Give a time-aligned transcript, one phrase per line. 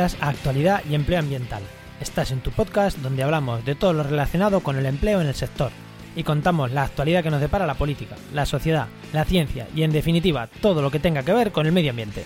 [0.00, 1.62] A Actualidad y Empleo Ambiental.
[2.00, 5.34] Estás en tu podcast donde hablamos de todo lo relacionado con el empleo en el
[5.34, 5.70] sector
[6.16, 9.92] y contamos la actualidad que nos depara la política, la sociedad, la ciencia y en
[9.92, 12.24] definitiva todo lo que tenga que ver con el medio ambiente.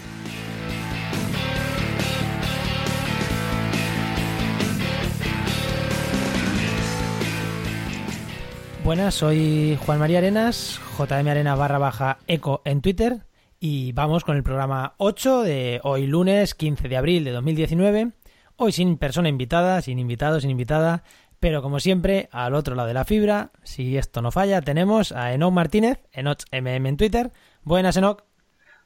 [8.84, 13.22] Buenas, soy Juan María Arenas, JM Arenas barra baja eco en Twitter
[13.66, 18.12] y vamos con el programa 8 de hoy lunes 15 de abril de 2019.
[18.56, 21.02] Hoy sin persona invitada, sin invitado, sin invitada,
[21.40, 25.32] pero como siempre, al otro lado de la fibra, si esto no falla, tenemos a
[25.32, 27.32] Enoch Martínez, Enoch MM en Twitter.
[27.62, 28.24] Buenas, Enoch.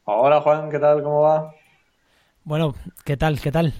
[0.05, 1.03] Hola, Juan, ¿qué tal?
[1.03, 1.53] ¿Cómo va?
[2.44, 3.41] Bueno, ¿qué tal?
[3.41, 3.75] ¿Qué tal?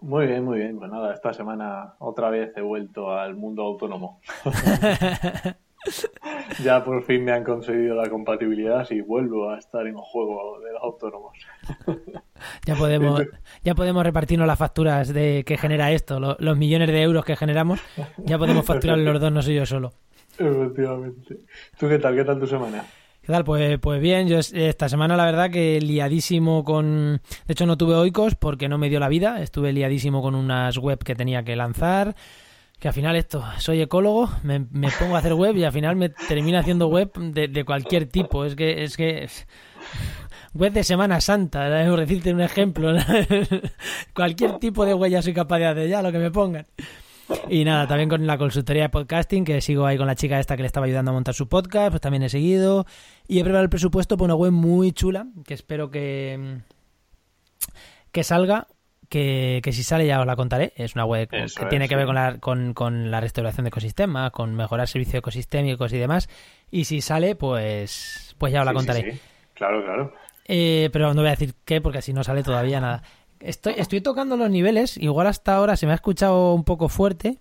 [0.00, 0.78] Muy bien, muy bien.
[0.78, 4.20] Pues nada, esta semana otra vez he vuelto al mundo autónomo.
[6.62, 10.60] ya por fin me han conseguido la compatibilidad y vuelvo a estar en un juego
[10.60, 11.36] de los autónomos.
[12.66, 13.22] ya podemos
[13.62, 17.80] ya podemos repartirnos las facturas de que genera esto, los millones de euros que generamos,
[18.18, 19.92] ya podemos facturar los dos, no soy yo solo.
[20.38, 21.38] Efectivamente.
[21.78, 22.14] ¿Tú qué tal?
[22.14, 22.84] ¿Qué tal tu semana?
[23.26, 23.44] ¿Qué tal?
[23.44, 27.20] Pues, pues bien, yo esta semana la verdad que liadísimo con...
[27.46, 30.78] De hecho no tuve oicos porque no me dio la vida, estuve liadísimo con unas
[30.78, 32.14] web que tenía que lanzar,
[32.78, 34.60] que al final esto, soy ecólogo, me,
[34.98, 38.44] pongo a hacer web y al final me termino haciendo web de, cualquier tipo.
[38.44, 39.28] Es que, es que
[40.54, 42.92] web de Semana Santa, por decirte un ejemplo.
[44.14, 46.66] cualquier tipo de huella soy capaz de hacer, ya lo que me pongan.
[47.48, 50.54] Y nada, también con la consultoría de podcasting, que sigo ahí con la chica esta
[50.54, 52.86] que le estaba ayudando a montar su podcast, pues también he seguido.
[53.26, 56.60] Y he preparado el presupuesto por una web muy chula, que espero que,
[58.12, 58.68] que salga
[59.08, 60.72] que, si sale ya os la contaré.
[60.76, 64.54] Es una web que tiene que ver con la, con, la restauración de ecosistemas, con
[64.54, 66.28] mejorar servicios ecosistémicos y demás.
[66.70, 69.18] Y si sale, pues, pues ya os la contaré.
[69.54, 70.12] claro, claro.
[70.48, 73.02] Eh, pero no voy a decir qué, porque si no sale todavía nada.
[73.40, 77.38] Estoy, estoy tocando los niveles, igual hasta ahora se me ha escuchado un poco fuerte,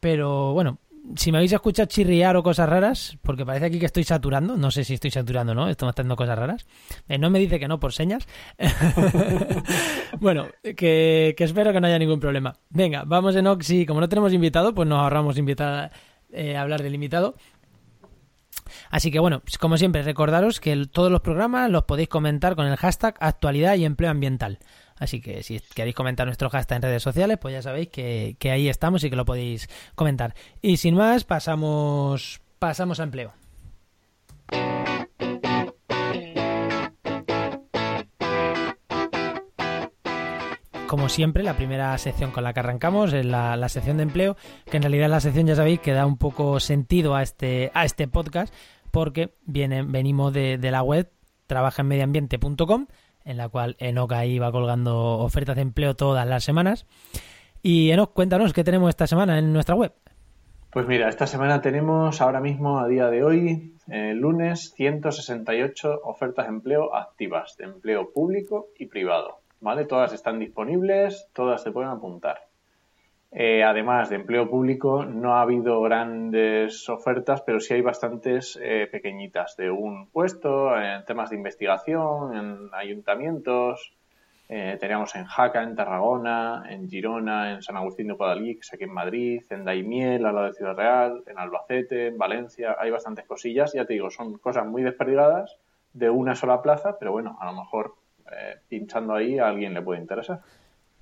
[0.00, 0.78] pero bueno,
[1.14, 4.70] si me habéis escuchado chirriar o cosas raras, porque parece aquí que estoy saturando, no
[4.70, 6.66] sé si estoy saturando o no, estoy haciendo cosas raras.
[7.08, 8.26] Eh, no me dice que no por señas.
[10.20, 12.54] bueno, que, espero que no haya ningún problema.
[12.70, 13.86] Venga, vamos en Oxy.
[13.86, 15.92] Como no tenemos invitado, pues nos ahorramos invitar,
[16.32, 17.36] eh, hablar del invitado.
[18.90, 22.76] Así que bueno, como siempre, recordaros que todos los programas los podéis comentar con el
[22.76, 24.58] hashtag actualidad y empleo ambiental.
[24.98, 28.68] Así que si queréis comentar nuestro hashtag en redes sociales, pues ya sabéis que, ahí
[28.68, 30.34] estamos y que lo podéis comentar.
[30.62, 33.32] Y sin más, pasamos, pasamos a empleo.
[40.86, 44.36] como siempre, la primera sección con la que arrancamos es la, sección de empleo,
[44.70, 47.84] que en realidad la sección, ya sabéis, que da un poco sentido a este, a
[47.84, 48.54] este podcast,
[48.96, 51.10] porque venimos de, de la web
[51.48, 52.86] trabajaenmedioambiente.com,
[53.26, 56.86] en la cual Enoch ahí va colgando ofertas de empleo todas las semanas.
[57.60, 59.92] Y Enoch, cuéntanos qué tenemos esta semana en nuestra web.
[60.70, 66.46] Pues mira, esta semana tenemos ahora mismo, a día de hoy, el lunes, 168 ofertas
[66.46, 69.40] de empleo activas, de empleo público y privado.
[69.60, 69.84] ¿Vale?
[69.84, 72.45] Todas están disponibles, todas se pueden apuntar.
[73.32, 78.88] Eh, además de empleo público, no ha habido grandes ofertas, pero sí hay bastantes eh,
[78.90, 83.92] pequeñitas de un puesto, en temas de investigación, en ayuntamientos.
[84.48, 88.92] Eh, teníamos en Jaca, en Tarragona, en Girona, en San Agustín de Guadalix, aquí en
[88.92, 92.76] Madrid, en Daimiel, al lado de Ciudad Real, en Albacete, en Valencia.
[92.78, 95.58] Hay bastantes cosillas, ya te digo, son cosas muy desperdigadas
[95.92, 97.94] de una sola plaza, pero bueno, a lo mejor
[98.68, 100.40] pinchando ahí a alguien le puede interesar.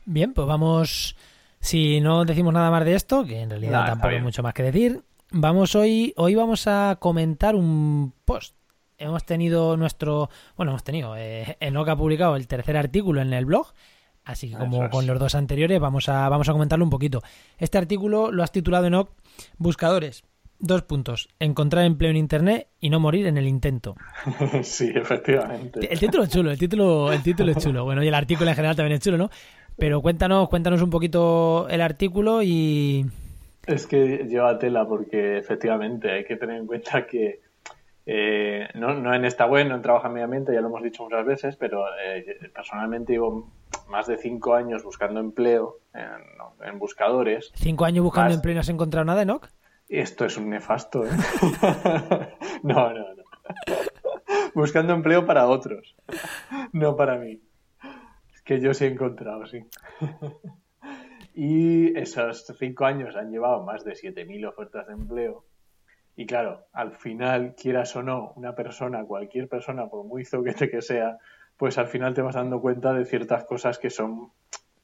[0.04, 1.16] Bien, pues vamos
[1.64, 4.62] si no decimos nada más de esto, que en realidad tampoco hay mucho más que
[4.62, 8.54] decir, vamos hoy, hoy vamos a comentar un post.
[8.98, 13.46] Hemos tenido nuestro, bueno, hemos tenido, eh, Enoch ha publicado el tercer artículo en el
[13.46, 13.72] blog,
[14.24, 17.22] así que como con los dos anteriores vamos a, vamos a comentarlo un poquito.
[17.56, 19.08] Este artículo lo has titulado Enoch
[19.56, 20.22] Buscadores.
[20.58, 21.28] Dos puntos.
[21.40, 23.96] Encontrar empleo en Internet y no morir en el intento.
[24.62, 25.92] Sí, efectivamente.
[25.92, 27.84] El título es chulo, el título, el título es chulo.
[27.84, 29.30] Bueno, y el artículo en general también es chulo, ¿no?
[29.76, 33.06] Pero cuéntanos, cuéntanos un poquito el artículo y...
[33.66, 37.40] Es que lleva tela porque efectivamente hay que tener en cuenta que
[38.06, 40.82] Eh, no, no en esta web, no en Trabajo en Medio Ambiente, ya lo hemos
[40.82, 43.50] dicho muchas veces, pero eh, personalmente llevo
[43.88, 47.50] más de cinco años buscando empleo en, en buscadores.
[47.54, 49.48] ¿Cinco años buscando empleo y no has encontrado nada, Enoch?
[49.88, 51.08] Esto es un nefasto, ¿eh?
[52.62, 53.22] no, no, no.
[54.54, 55.94] buscando empleo para otros,
[56.72, 57.40] no para mí.
[58.44, 59.64] Que yo sí he encontrado, sí.
[61.34, 65.44] y esos cinco años han llevado más de 7.000 ofertas de empleo
[66.16, 70.80] y claro, al final, quieras o no, una persona, cualquier persona, por muy zoquete que
[70.80, 71.18] sea,
[71.56, 74.30] pues al final te vas dando cuenta de ciertas cosas que son,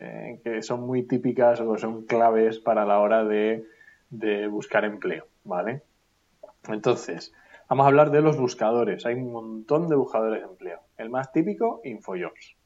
[0.00, 3.64] eh, que son muy típicas o son claves para la hora de,
[4.10, 5.82] de buscar empleo, ¿vale?
[6.68, 7.32] Entonces,
[7.68, 9.06] vamos a hablar de los buscadores.
[9.06, 10.80] Hay un montón de buscadores de empleo.
[10.98, 12.56] El más típico, InfoJobs.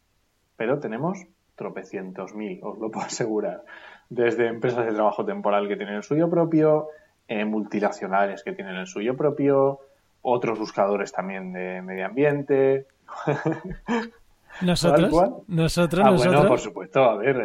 [0.56, 3.62] Pero tenemos tropecientos mil, os lo puedo asegurar.
[4.08, 6.88] Desde empresas de trabajo temporal que tienen el suyo propio,
[7.28, 9.80] eh, multinacionales que tienen el suyo propio,
[10.22, 12.86] otros buscadores también de medio ambiente.
[14.60, 15.12] ¿Nosotros?
[15.48, 16.06] ¿Nosotros?
[16.06, 16.32] Ah, ¿Nosotros?
[16.32, 17.36] bueno, por supuesto, a ver,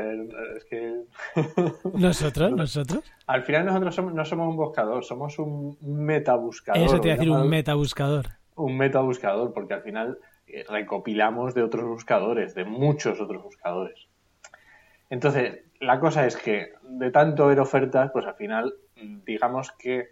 [0.56, 1.02] es que...
[1.94, 2.52] ¿Nosotros?
[2.52, 3.04] ¿Nosotros?
[3.26, 6.82] Al final nosotros somos, no somos un buscador, somos un, metabuscador.
[6.82, 8.28] Eso te iba a decir, un metabuscador.
[8.56, 10.20] Un metabuscador, porque al final
[10.68, 14.07] recopilamos de otros buscadores, de muchos otros buscadores.
[15.10, 18.74] Entonces, la cosa es que de tanto ver ofertas, pues al final
[19.25, 20.10] digamos que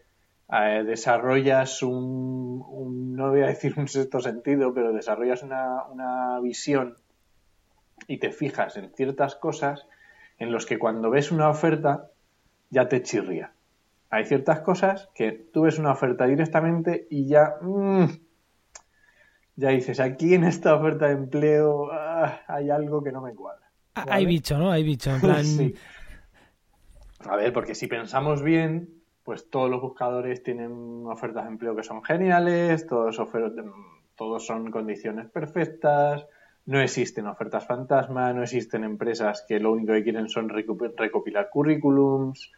[0.51, 6.97] eh, desarrollas un, no voy a decir un sexto sentido, pero desarrollas una, visión
[8.07, 9.87] y te fijas en ciertas cosas
[10.39, 12.11] en los que cuando ves una oferta
[12.69, 13.51] ya te chirría.
[14.09, 18.05] Hay ciertas cosas que tú ves una oferta directamente y ya, mm,
[19.57, 23.69] ya dices, aquí en esta oferta de empleo ah, hay algo que no me cuadra.
[23.95, 24.71] Ah, hay bicho, ¿no?
[24.71, 25.43] Hay bicho, en plan...
[25.43, 25.75] sí.
[27.21, 31.83] A ver, porque si pensamos bien, pues todos los buscadores tienen ofertas de empleo que
[31.83, 33.19] son geniales, todos,
[34.15, 36.27] todos son condiciones perfectas,
[36.67, 42.51] no existen ofertas fantasma, no existen empresas que lo único que quieren son recopilar currículums,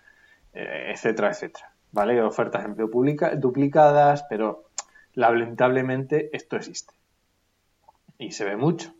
[0.53, 1.71] eh, etcétera, etcétera.
[1.91, 2.21] ¿Vale?
[2.21, 2.89] Ofertas de empleo
[3.37, 4.68] duplicadas, pero
[5.19, 6.93] lamentablemente esto existe.
[8.17, 8.93] Y se ve mucho.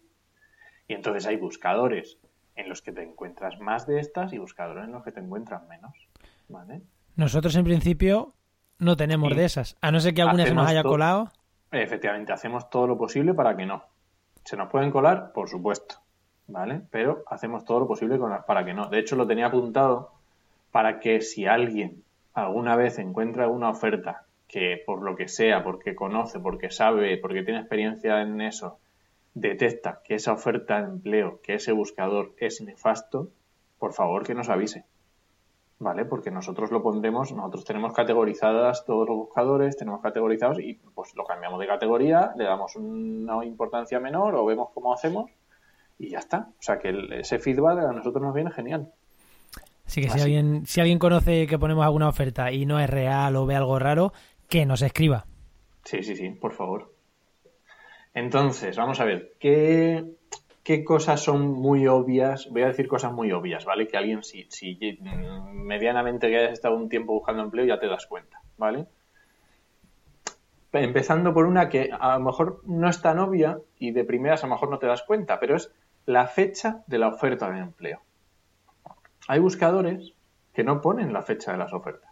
[0.88, 2.18] Y entonces hay buscadores
[2.56, 5.66] en los que te encuentras más de estas y buscadores en los que te encuentras
[5.70, 5.94] menos.
[6.50, 6.82] ¿Vale?
[7.16, 8.34] Nosotros en principio
[8.80, 11.32] no tenemos de esas, a no ser que alguna se nos haya colado.
[11.72, 13.84] Efectivamente, hacemos todo lo posible para que no.
[14.44, 15.32] ¿Se nos pueden colar?
[15.32, 16.02] Por supuesto,
[16.48, 16.82] ¿vale?
[16.92, 18.88] Pero hacemos todo lo posible para que no.
[18.90, 20.12] De hecho, lo tenía apuntado
[20.72, 25.96] para que si alguien alguna vez encuentra alguna oferta que por lo que sea, porque
[25.96, 28.80] conoce, porque sabe, porque tiene experiencia en eso,
[29.36, 33.30] detecta que esa oferta de empleo, que ese buscador es nefasto,
[33.78, 34.84] por favor que nos avise.
[35.78, 36.04] ¿Vale?
[36.04, 41.24] Porque nosotros lo pondremos, nosotros tenemos categorizadas todos los buscadores, tenemos categorizados y pues lo
[41.24, 45.32] cambiamos de categoría, le damos una importancia menor o vemos cómo hacemos
[45.98, 46.50] y ya está.
[46.60, 48.92] O sea que ese feedback a nosotros nos viene genial.
[49.86, 53.38] Así que si alguien, si alguien conoce que ponemos alguna oferta y no es real
[53.38, 54.12] o ve algo raro,
[54.50, 55.26] que nos escriba.
[55.86, 56.94] Sí, sí, sí, por favor.
[58.14, 60.04] Entonces, vamos a ver, ¿qué,
[60.64, 62.50] ¿qué cosas son muy obvias?
[62.50, 63.88] Voy a decir cosas muy obvias, ¿vale?
[63.88, 64.48] Que alguien, si,
[65.54, 68.88] medianamente que hayas estado un tiempo buscando empleo, ya te das cuenta, ¿vale?
[70.74, 74.48] Empezando por una que a lo mejor no es tan obvia y de primeras a
[74.48, 75.74] lo mejor no te das cuenta, pero es
[76.06, 78.02] la fecha de la oferta de empleo.
[79.28, 80.14] Hay buscadores
[80.54, 82.09] que no ponen la fecha de las ofertas.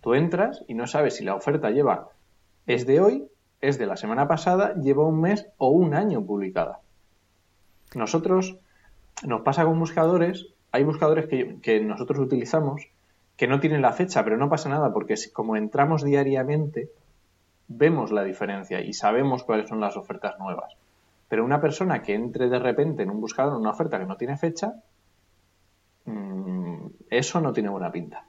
[0.00, 2.08] Tú entras y no sabes si la oferta lleva
[2.66, 3.28] es de hoy
[3.60, 6.80] es de la semana pasada, lleva un mes o un año publicada.
[7.94, 8.58] Nosotros,
[9.24, 12.88] nos pasa con buscadores, hay buscadores que, nosotros utilizamos
[13.36, 16.90] que no tienen la fecha, pero no pasa nada, porque como entramos diariamente,
[17.68, 20.74] vemos la diferencia y sabemos cuáles son las ofertas nuevas.
[21.28, 24.16] Pero una persona que entre de repente en un buscador en una oferta que no
[24.16, 24.74] tiene fecha,
[26.04, 28.24] mm, eso no tiene buena pinta.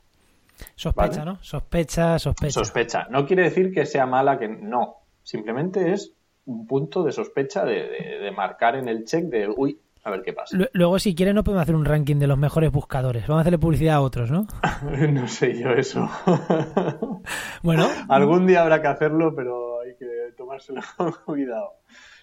[0.76, 1.38] Sospecha, ¿no?
[1.42, 2.52] Sospecha, sospecha.
[2.52, 3.08] Sospecha.
[3.10, 4.98] No quiere decir que sea mala, que no.
[5.24, 6.14] Simplemente es
[6.46, 10.58] un punto de sospecha de, marcar en el check de, uy, a ver qué pasa.
[10.74, 13.28] Luego, si quieres, no podemos hacer un ranking de los mejores buscadores.
[13.28, 14.48] Vamos a hacerle publicidad a otros, ¿no?
[15.12, 16.10] no sé yo eso.
[17.64, 17.88] bueno.
[18.08, 21.74] Algún día habrá que hacerlo, pero hay que tomárselo con cuidado.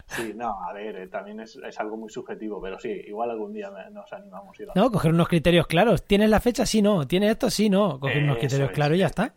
[0.08, 3.70] Sí, no, a ver, eh, también es, algo muy subjetivo, pero sí, igual algún día
[3.90, 4.56] nos animamos.
[4.60, 6.04] A no, coger unos criterios claros.
[6.04, 6.64] ¿Tienes la fecha?
[6.64, 7.06] Sí, no.
[7.06, 7.50] ¿Tienes esto?
[7.50, 7.98] Sí, no.
[7.98, 9.34] Coger unos criterios claros y ya está.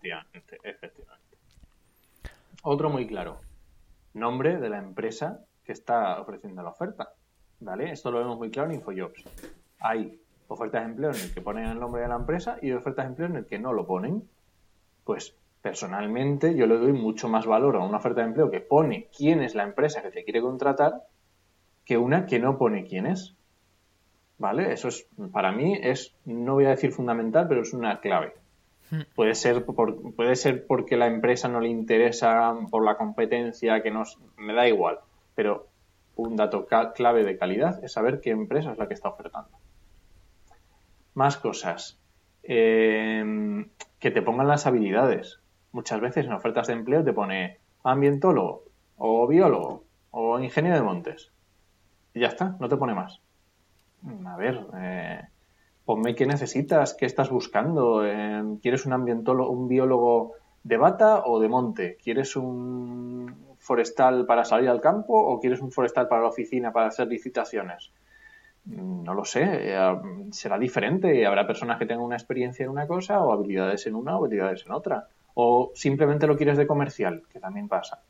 [0.64, 1.38] efectivamente.
[2.62, 3.42] Otro muy claro
[4.14, 7.14] nombre de la empresa que está ofreciendo la oferta.
[7.62, 7.92] ¿Vale?
[7.92, 9.24] Esto lo vemos muy claro en InfoJobs.
[9.80, 13.06] Hay ofertas de empleo en el que ponen el nombre de la empresa y ofertas
[13.06, 14.28] de empleo en el que no lo ponen.
[15.04, 19.10] Pues Personalmente, yo le doy mucho más valor a una oferta de empleo que pone
[19.16, 21.04] quién es la empresa que te quiere contratar
[21.84, 23.36] que una que no pone quién es.
[24.38, 24.72] ¿Vale?
[24.72, 28.36] Eso es, para mí, es, no voy a decir fundamental, pero es una clave.
[28.90, 29.02] Hmm.
[29.16, 33.92] Puede ser, por, puede ser porque la empresa no le interesa por la competencia, que
[33.92, 35.00] nos, me da igual.
[35.36, 35.68] Pero
[36.16, 39.50] un dato clave de calidad es saber qué empresa es la que está ofertando.
[41.16, 42.00] Más cosas.
[42.44, 43.66] Eh,
[44.00, 45.39] que te pongan las habilidades
[45.72, 48.64] muchas veces en ofertas de empleo te pone ambientólogo
[48.98, 51.32] o biólogo o ingeniero de montes.
[52.14, 53.22] Y ya está, no te pone más.
[54.26, 55.22] A ver, eh,
[55.86, 58.06] ponme qué necesitas, qué estás buscando.
[58.06, 60.34] Eh, ¿Quieres un ambientólogo, un biólogo
[60.64, 61.98] de bata o de monte?
[62.02, 66.88] ¿Quieres un forestal para salir al campo o quieres un forestal para la oficina para
[66.88, 67.92] hacer licitaciones?
[68.66, 69.98] No lo sé, eh,
[70.32, 71.26] será diferente.
[71.26, 74.66] Habrá personas que tengan una experiencia en una cosa o habilidades en una o habilidades
[74.66, 78.02] en otra o simplemente lo quieres de comercial, que también pasa.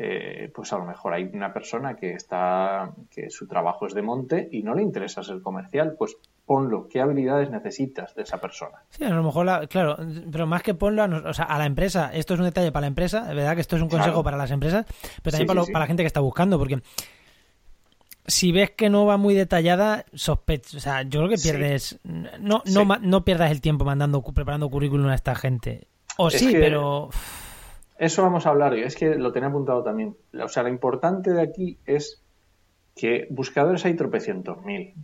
[0.00, 4.02] Eh, pues a lo mejor hay una persona que está que su trabajo es de
[4.02, 8.78] monte y no le interesa ser comercial, pues ponlo, qué habilidades necesitas de esa persona.
[8.90, 9.96] Sí, a lo mejor, claro,
[10.30, 12.82] pero más que ponlo a, o sea, a la empresa, esto es un detalle para
[12.82, 14.86] la empresa, de verdad que esto es un consejo para las empresas,
[15.20, 16.80] pero también para, la gente que está buscando, porque
[18.24, 22.62] si ves que no va muy detallada, sospecho, o sea, yo creo que pierdes, no,
[22.66, 25.88] no, no pierdas el tiempo mandando, preparando currículum a esta gente.
[26.20, 27.10] O sí, pero...
[27.96, 30.16] Eso vamos a hablar, es que lo tenía apuntado también.
[30.42, 32.22] O sea, lo importante de aquí es
[32.96, 34.94] que buscadores hay tropecientos mil.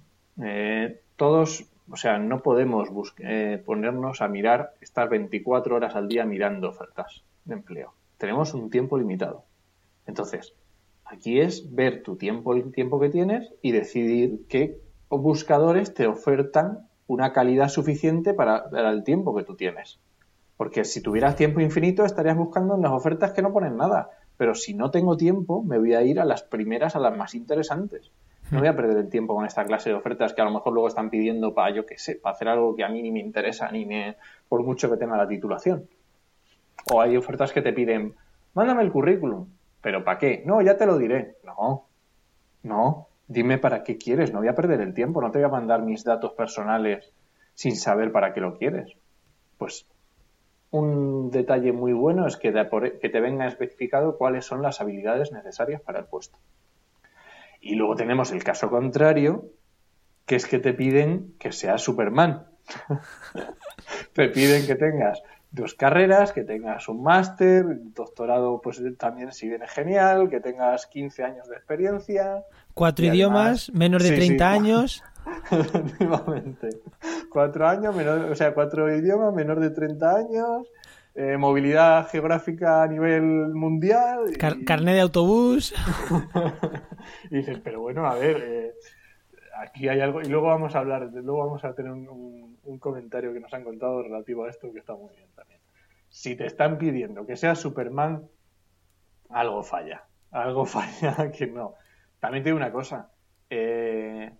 [0.42, 6.24] Eh, todos, o sea, no podemos eh, ponernos a mirar, estar 24 horas al día
[6.24, 7.94] mirando ofertas de empleo.
[8.18, 9.44] Tenemos un tiempo limitado.
[10.06, 10.54] Entonces,
[11.04, 16.88] aquí es ver tu tiempo, el tiempo que tienes y decidir qué buscadores te ofertan
[17.06, 20.00] una calidad suficiente para, para el tiempo que tú tienes.
[20.64, 24.08] Porque si tuvieras tiempo infinito estarías buscando en las ofertas que no ponen nada.
[24.38, 27.34] Pero si no tengo tiempo, me voy a ir a las primeras, a las más
[27.34, 28.10] interesantes.
[28.50, 30.72] No voy a perder el tiempo con esta clase de ofertas que a lo mejor
[30.72, 33.20] luego están pidiendo para, yo qué sé, para hacer algo que a mí ni me
[33.20, 34.16] interesa, ni me,
[34.48, 35.86] por mucho que tenga la titulación.
[36.90, 38.14] O hay ofertas que te piden,
[38.54, 39.46] mándame el currículum.
[39.82, 40.44] ¿Pero para qué?
[40.46, 41.36] No, ya te lo diré.
[41.44, 41.84] No,
[42.62, 45.50] no, dime para qué quieres, no voy a perder el tiempo, no te voy a
[45.50, 47.12] mandar mis datos personales
[47.52, 48.96] sin saber para qué lo quieres.
[49.58, 49.86] Pues
[50.74, 55.30] un detalle muy bueno es que te, que te venga especificado cuáles son las habilidades
[55.30, 56.36] necesarias para el puesto.
[57.60, 59.50] Y luego tenemos el caso contrario,
[60.26, 62.46] que es que te piden que seas Superman.
[64.14, 67.64] te piden que tengas dos carreras, que tengas un máster,
[67.94, 72.42] doctorado, pues también si viene genial, que tengas 15 años de experiencia.
[72.74, 75.04] Cuatro idiomas, menos de 30 años.
[75.50, 76.68] Efectivamente.
[77.30, 80.68] Cuatro años, menor, o sea, cuatro idiomas, menor de 30 años,
[81.14, 84.36] eh, movilidad geográfica a nivel mundial.
[84.38, 85.74] carnet de autobús.
[87.30, 88.72] y dices, pero bueno, a ver, eh,
[89.58, 90.20] aquí hay algo.
[90.20, 93.64] Y luego vamos a hablar, luego vamos a tener un, un, comentario que nos han
[93.64, 95.60] contado relativo a esto que está muy bien también.
[96.08, 98.28] Si te están pidiendo que seas Superman,
[99.30, 100.04] algo falla.
[100.30, 101.74] Algo falla que no.
[102.20, 103.10] También te digo una cosa.
[103.50, 104.32] Eh,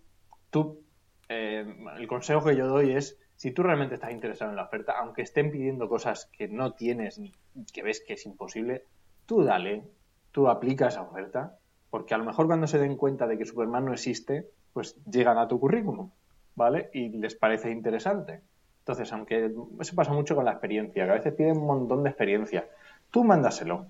[0.54, 0.84] tú,
[1.28, 4.94] eh, el consejo que yo doy es, si tú realmente estás interesado en la oferta,
[5.00, 7.32] aunque estén pidiendo cosas que no tienes ni
[7.72, 8.84] que ves que es imposible,
[9.26, 9.82] tú dale,
[10.30, 11.58] tú aplica esa oferta,
[11.90, 15.38] porque a lo mejor cuando se den cuenta de que Superman no existe, pues llegan
[15.38, 16.08] a tu currículum,
[16.54, 16.88] ¿vale?
[16.92, 18.40] Y les parece interesante.
[18.78, 22.10] Entonces, aunque eso pasa mucho con la experiencia, que a veces piden un montón de
[22.10, 22.68] experiencia,
[23.10, 23.86] tú mándaselo.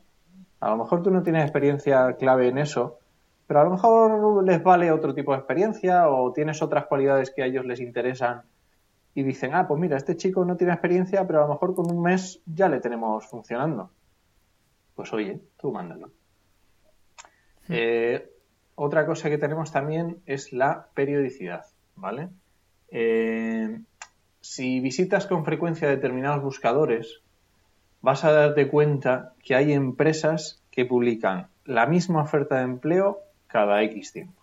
[0.60, 3.00] A lo mejor tú no tienes experiencia clave en eso,
[3.46, 7.42] pero a lo mejor les vale otro tipo de experiencia o tienes otras cualidades que
[7.42, 8.42] a ellos les interesan
[9.14, 11.90] y dicen, ah, pues mira, este chico no tiene experiencia, pero a lo mejor con
[11.90, 13.90] un mes ya le tenemos funcionando.
[14.94, 16.10] Pues oye, tú mándalo.
[17.68, 18.30] Eh,
[18.74, 22.28] otra cosa que tenemos también es la periodicidad, ¿vale?
[22.88, 23.80] Eh,
[24.40, 27.22] si visitas con frecuencia determinados buscadores,
[28.00, 33.23] vas a darte cuenta que hay empresas que publican la misma oferta de empleo
[33.54, 34.42] cada X tiempo.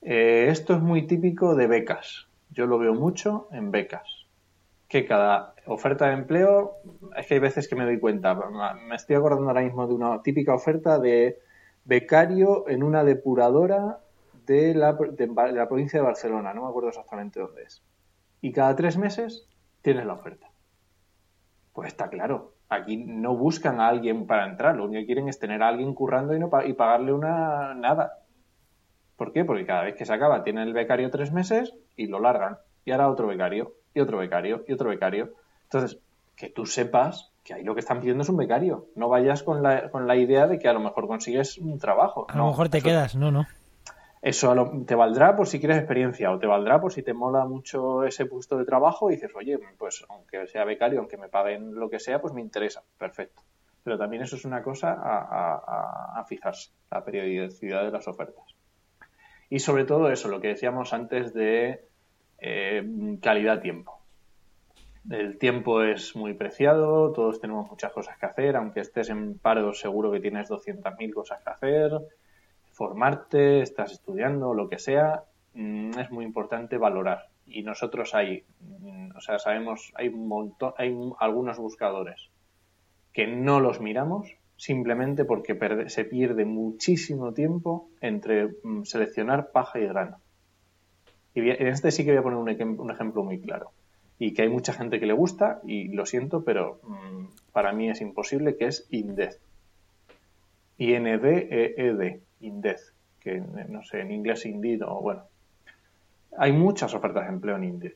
[0.00, 2.26] Eh, esto es muy típico de becas.
[2.48, 4.26] Yo lo veo mucho en becas.
[4.88, 6.78] Que cada oferta de empleo,
[7.14, 8.34] es que hay veces que me doy cuenta.
[8.88, 11.38] Me estoy acordando ahora mismo de una típica oferta de
[11.84, 14.00] becario en una depuradora
[14.46, 16.54] de la, de la provincia de Barcelona.
[16.54, 17.82] No me acuerdo exactamente dónde es.
[18.40, 19.46] Y cada tres meses
[19.82, 20.50] tienes la oferta.
[21.74, 22.54] Pues está claro.
[22.70, 25.92] Aquí no buscan a alguien para entrar, lo único que quieren es tener a alguien
[25.92, 28.20] currando y, no y pagarle una nada.
[29.16, 29.44] ¿Por qué?
[29.44, 32.58] Porque cada vez que se acaba tiene el becario tres meses y lo largan.
[32.84, 35.34] Y ahora otro becario, y otro becario, y otro becario.
[35.64, 36.00] Entonces,
[36.36, 38.86] que tú sepas que ahí lo que están pidiendo es un becario.
[38.94, 42.26] No vayas con la, con la idea de que a lo mejor consigues un trabajo.
[42.28, 43.46] A lo mejor te quedas, no, no.
[44.22, 44.54] Eso
[44.86, 48.26] te valdrá por si quieres experiencia o te valdrá por si te mola mucho ese
[48.26, 51.98] puesto de trabajo y dices, oye, pues aunque sea becario, aunque me paguen lo que
[51.98, 52.82] sea, pues me interesa.
[52.98, 53.42] Perfecto.
[53.82, 58.44] Pero también eso es una cosa a, fijarse, la periodicidad de las ofertas.
[59.48, 61.88] Y sobre todo eso, lo que decíamos antes de
[62.38, 64.00] eh, calidad-tiempo.
[65.10, 69.72] El tiempo es muy preciado, todos tenemos muchas cosas que hacer, aunque estés en paro
[69.72, 71.92] seguro que tienes 200.000 cosas que hacer,
[72.80, 77.28] formarte, estás estudiando, lo que sea, mm, es muy importante valorar.
[77.46, 82.30] Y nosotros hay, mm, o sea, sabemos, hay un montón, hay algunos buscadores
[83.12, 85.54] que no los miramos simplemente porque
[85.88, 90.16] se pierde muchísimo tiempo entre mm, seleccionar paja y grano.
[91.34, 93.72] Y en este sí que voy a poner un, ejemplo muy claro
[94.18, 96.80] y que hay mucha gente que le gusta y lo siento, pero
[97.52, 99.38] para mí es imposible, que es Indez.
[100.78, 105.24] I-N-D-E-E-D, Indez, que no sé, en inglés Indeed o bueno.
[106.36, 107.94] Hay muchas ofertas de empleo en Indeed,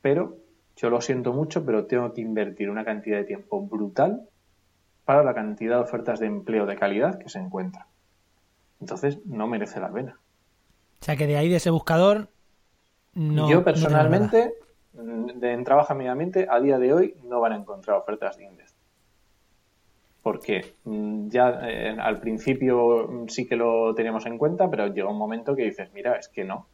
[0.00, 0.36] pero
[0.76, 4.28] yo lo siento mucho, pero tengo que invertir una cantidad de tiempo brutal
[5.04, 7.86] para la cantidad de ofertas de empleo de calidad que se encuentra.
[8.80, 10.18] Entonces, no merece la pena.
[11.00, 12.28] O sea que de ahí de ese buscador
[13.14, 13.50] no.
[13.50, 14.54] Yo personalmente
[14.92, 18.69] de, en Trabaja Mediamente, a día de hoy no van a encontrar ofertas de Index.
[20.22, 25.08] Porque mm, ya eh, al principio mm, sí que lo teníamos en cuenta, pero llega
[25.08, 26.66] un momento que dices, mira, es que no,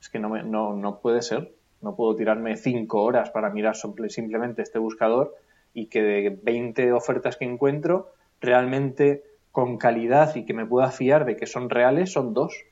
[0.00, 3.74] es que no, no, no puede ser, no puedo tirarme cinco horas para mirar
[4.08, 5.34] simplemente este buscador
[5.72, 11.24] y que de 20 ofertas que encuentro, realmente con calidad y que me pueda fiar
[11.24, 12.64] de que son reales, son dos.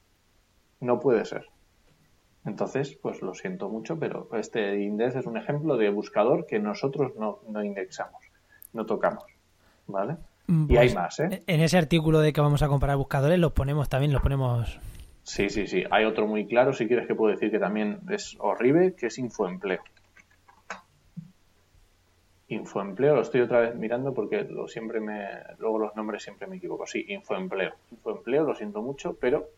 [0.81, 1.47] No puede ser.
[2.45, 7.13] Entonces, pues lo siento mucho, pero este index es un ejemplo de buscador que nosotros
[7.17, 8.23] no, indexamos,
[8.73, 9.25] no tocamos.
[9.89, 10.17] ¿Vale?
[10.49, 11.43] y hay pues, más, ¿eh?
[11.47, 14.81] En ese artículo de que vamos a comparar buscadores, los ponemos también, los ponemos.
[15.23, 15.85] Sí, sí, sí.
[15.91, 19.19] Hay otro muy claro, si quieres que puedo decir que también es horrible, que es
[19.19, 19.83] infoempleo.
[22.49, 25.27] Infoempleo, lo estoy otra vez mirando porque lo siempre me,
[25.59, 26.87] luego los nombres siempre me equivoco.
[26.87, 27.75] Sí, infoempleo.
[27.91, 29.51] Infoempleo, lo siento mucho, pero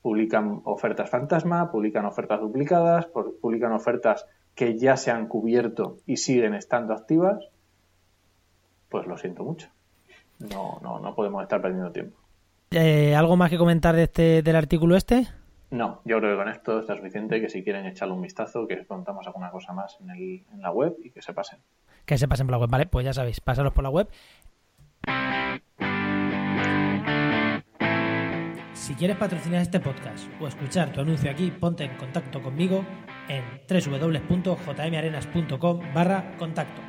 [0.00, 6.54] publican ofertas fantasma, publican ofertas duplicadas, publican ofertas que ya se han cubierto y siguen
[6.54, 7.48] estando activas,
[8.90, 9.68] pues lo siento mucho.
[10.38, 12.18] No, no, no podemos estar perdiendo tiempo.
[12.70, 15.26] Eh, ¿Algo más que comentar de este, del artículo este?
[15.70, 18.84] No, yo creo que con esto está suficiente, que si quieren echarle un vistazo, que
[18.86, 21.60] contamos alguna cosa más en, el, en la web y que se pasen.
[22.04, 24.08] Que se pasen por la web, vale, pues ya sabéis, pasaros por la web
[28.90, 32.84] Si quieres patrocinar este podcast o escuchar tu anuncio aquí, ponte en contacto conmigo
[33.28, 36.82] en www.jmarenas.com barra contacto.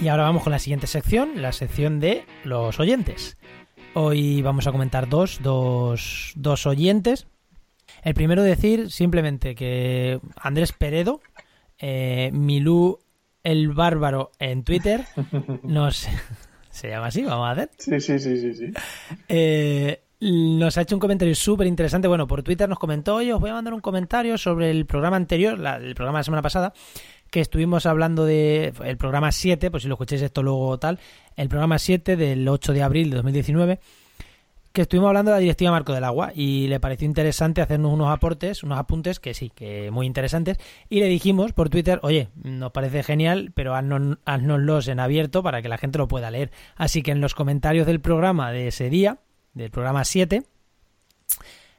[0.00, 3.36] Y ahora vamos con la siguiente sección, la sección de los oyentes.
[3.94, 7.26] Hoy vamos a comentar dos, dos, dos oyentes
[8.02, 11.20] el primero decir simplemente que Andrés Peredo,
[11.78, 12.98] eh, Milú
[13.42, 15.04] el Bárbaro en Twitter,
[15.62, 16.08] nos...
[16.70, 17.22] ¿Se llama así?
[17.22, 17.70] Vamos a hacer.
[17.78, 18.54] Sí, sí, sí, sí.
[18.54, 18.72] sí.
[19.28, 22.06] Eh, nos ha hecho un comentario súper interesante.
[22.06, 25.16] Bueno, por Twitter nos comentó, oye, os voy a mandar un comentario sobre el programa
[25.16, 26.72] anterior, el programa de la semana pasada,
[27.30, 30.98] que estuvimos hablando de el programa 7, pues si lo escucháis esto luego tal,
[31.36, 33.80] el programa 7 del 8 de abril de 2019
[34.72, 38.08] que estuvimos hablando de la directiva Marco del Agua y le pareció interesante hacernos unos
[38.08, 40.58] aportes, unos apuntes que sí, que muy interesantes.
[40.88, 45.68] Y le dijimos por Twitter, oye, nos parece genial, pero haznoslos en abierto para que
[45.68, 46.52] la gente lo pueda leer.
[46.76, 49.18] Así que en los comentarios del programa de ese día,
[49.54, 50.44] del programa 7,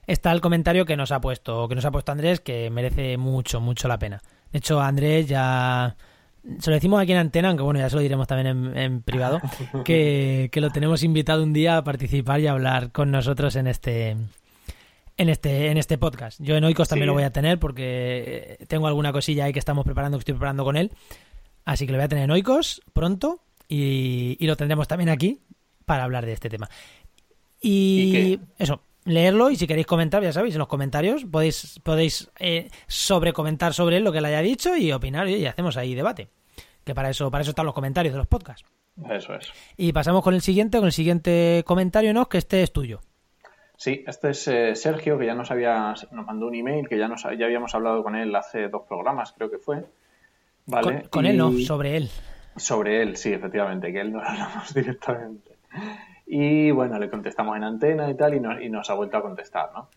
[0.06, 3.62] está el comentario que nos ha puesto, que nos ha puesto Andrés, que merece mucho,
[3.62, 4.22] mucho la pena.
[4.52, 5.96] De hecho, Andrés ya
[6.60, 9.40] se lo decimos aquí en antena, aunque bueno, ya se lo diremos también en, privado,
[9.86, 14.18] que, lo tenemos invitado un día a participar y a hablar con nosotros en este
[15.18, 16.42] en este en este podcast.
[16.42, 19.86] Yo en Oikos también lo voy a tener porque tengo alguna cosilla ahí que estamos
[19.86, 20.92] preparando, que estoy preparando con él.
[21.64, 25.40] Así que lo voy a tener en Oikos pronto y, lo tendremos también aquí
[25.86, 26.70] para hablar de este tema.
[27.62, 32.70] Y, eso, leerlo y si queréis comentar, ya sabéis, en los comentarios podéis, podéis eh,
[32.88, 36.30] sobrecomentar sobre él lo que le haya dicho y opinar y, hacemos ahí debate.
[36.84, 38.68] Que para eso, para eso están los comentarios de los podcasts.
[39.10, 39.52] Eso es.
[39.78, 42.28] Y pasamos con el siguiente, con el siguiente comentario, ¿no?
[42.28, 43.02] Que este es tuyo.
[43.78, 47.08] Sí, este es eh, Sergio, que ya nos había, nos mandó un email, que ya
[47.08, 49.86] nos ya habíamos hablado con él hace dos programas, creo que fue.
[50.68, 51.10] Vale.
[51.10, 52.10] Con, él no, sobre él.
[52.56, 55.58] Sobre él, sí, efectivamente, que él no lo hablamos directamente.
[56.34, 59.22] Y bueno, le contestamos en antena y tal, y nos, y nos ha vuelto a
[59.22, 59.90] contestar, ¿no?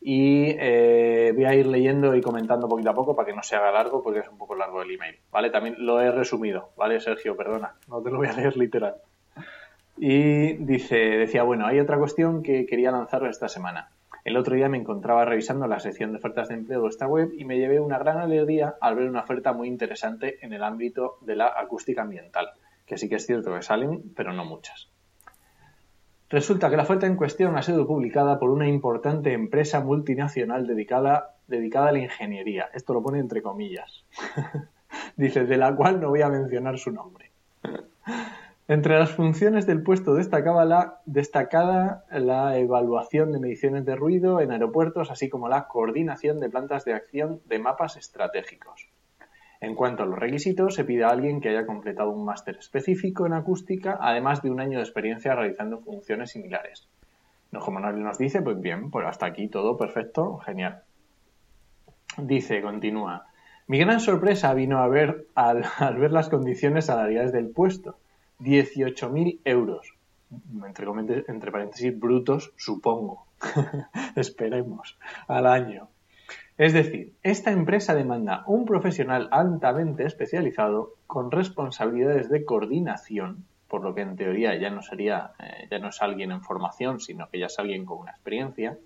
[0.00, 3.56] Y eh, voy a ir leyendo y comentando poquito a poco para que no se
[3.56, 5.50] haga largo, porque es un poco largo el email, ¿vale?
[5.50, 7.36] También lo he resumido, ¿vale, Sergio?
[7.36, 8.98] Perdona, no te lo voy a leer literal.
[9.98, 13.90] Y dice, decía, bueno, hay otra cuestión que quería lanzar esta semana.
[14.24, 17.30] El otro día me encontraba revisando la sección de ofertas de empleo de esta web
[17.36, 21.18] y me llevé una gran alegría al ver una oferta muy interesante en el ámbito
[21.22, 22.50] de la acústica ambiental,
[22.86, 24.88] que sí que es cierto que salen, pero no muchas.
[26.30, 31.34] Resulta que la oferta en cuestión ha sido publicada por una importante empresa multinacional dedicada,
[31.48, 32.70] dedicada a la ingeniería.
[32.72, 34.04] Esto lo pone entre comillas.
[35.16, 37.32] Dice, de la cual no voy a mencionar su nombre.
[38.68, 44.52] Entre las funciones del puesto destacaba la, destacada la evaluación de mediciones de ruido en
[44.52, 48.86] aeropuertos, así como la coordinación de plantas de acción de mapas estratégicos.
[49.60, 53.26] En cuanto a los requisitos, se pide a alguien que haya completado un máster específico
[53.26, 56.88] en acústica, además de un año de experiencia realizando funciones similares.
[57.52, 60.82] No, como nadie nos dice, pues bien, pues hasta aquí todo perfecto, genial.
[62.16, 63.26] Dice, continúa.
[63.66, 65.64] Mi gran sorpresa vino a ver al,
[65.98, 67.98] ver las condiciones salariales del puesto.
[68.40, 69.94] 18.000 euros.
[70.64, 73.26] Entre paréntesis, brutos, supongo.
[74.16, 75.88] Esperemos, al año.
[76.60, 83.94] Es decir, esta empresa demanda un profesional altamente especializado con responsabilidades de coordinación, por lo
[83.94, 87.38] que en teoría ya no sería, eh, ya no es alguien en formación, sino que
[87.38, 88.76] ya es alguien con una experiencia,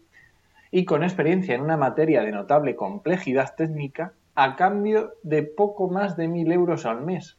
[0.70, 6.16] y con experiencia en una materia de notable complejidad técnica, a cambio de poco más
[6.16, 7.38] de mil euros al mes.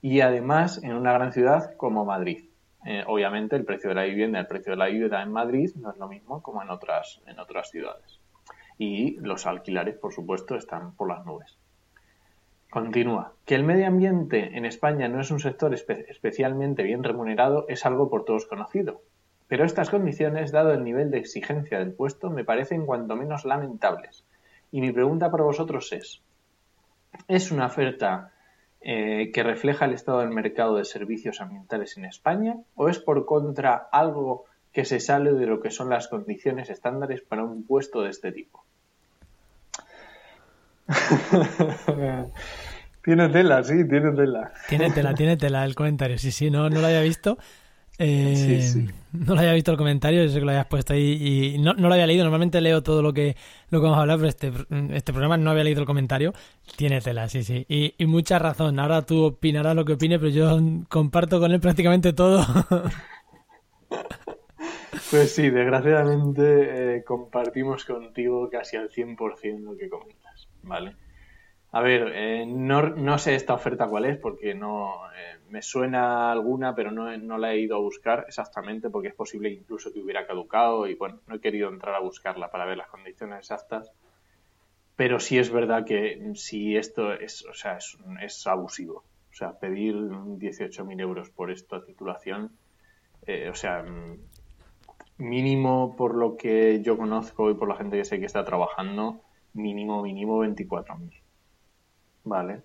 [0.00, 2.48] Y además en una gran ciudad como Madrid.
[2.86, 5.90] Eh, obviamente el precio de la vivienda, el precio de la vivienda en Madrid no
[5.90, 8.20] es lo mismo como en otras, en otras ciudades
[8.78, 11.58] y los alquileres, por supuesto, están por las nubes.
[12.70, 13.32] Continúa.
[13.44, 18.10] Que el medio ambiente en España no es un sector especialmente bien remunerado es algo
[18.10, 19.02] por todos conocido.
[19.48, 24.26] Pero estas condiciones, dado el nivel de exigencia del puesto, me parecen cuanto menos lamentables.
[24.72, 26.22] Y mi pregunta para vosotros es,
[27.28, 28.32] ¿es una oferta
[28.80, 33.24] eh, que refleja el estado del mercado de servicios ambientales en España o es por
[33.24, 38.02] contra algo que se sale de lo que son las condiciones estándares para un puesto
[38.02, 38.65] de este tipo?
[43.04, 44.52] tiene tela, sí, tiene tela.
[44.68, 46.18] Tiene tela, tiene tela el comentario.
[46.18, 47.38] Sí, sí, no, no lo había visto.
[47.98, 51.58] Eh, no lo había visto el comentario, yo sé que lo habías puesto ahí y
[51.58, 52.24] no, lo había leído.
[52.24, 53.36] Normalmente leo todo lo que,
[53.70, 54.52] lo que vamos a hablar, pero este,
[54.94, 56.34] este programa no había leído el comentario.
[56.76, 57.64] Tiene tela, sí, sí.
[57.68, 58.78] Y, y mucha razón.
[58.78, 62.44] Ahora tú opinarás lo que opine, pero yo comparto con él prácticamente todo.
[65.10, 70.25] Pues sí, desgraciadamente eh, compartimos contigo casi al 100% lo que comentas,
[70.66, 70.94] ¿vale?
[71.72, 76.74] A ver, eh, no, sé esta oferta cuál es porque no eh, me suena alguna,
[76.74, 80.26] pero no, no, la he ido a buscar exactamente porque es posible incluso que hubiera
[80.26, 83.92] caducado y bueno, no he querido entrar a buscarla para ver las condiciones exactas.
[84.96, 89.04] Pero sí es verdad que si esto es, o sea, es, es abusivo.
[89.30, 92.52] O sea, pedir 18.000 euros por esta titulación,
[93.50, 93.84] o sea,
[95.18, 99.20] mínimo por lo que yo conozco y por la gente que sé que está trabajando,
[99.56, 101.10] mínimo, mínimo 24.000.
[102.24, 102.62] ¿Vale?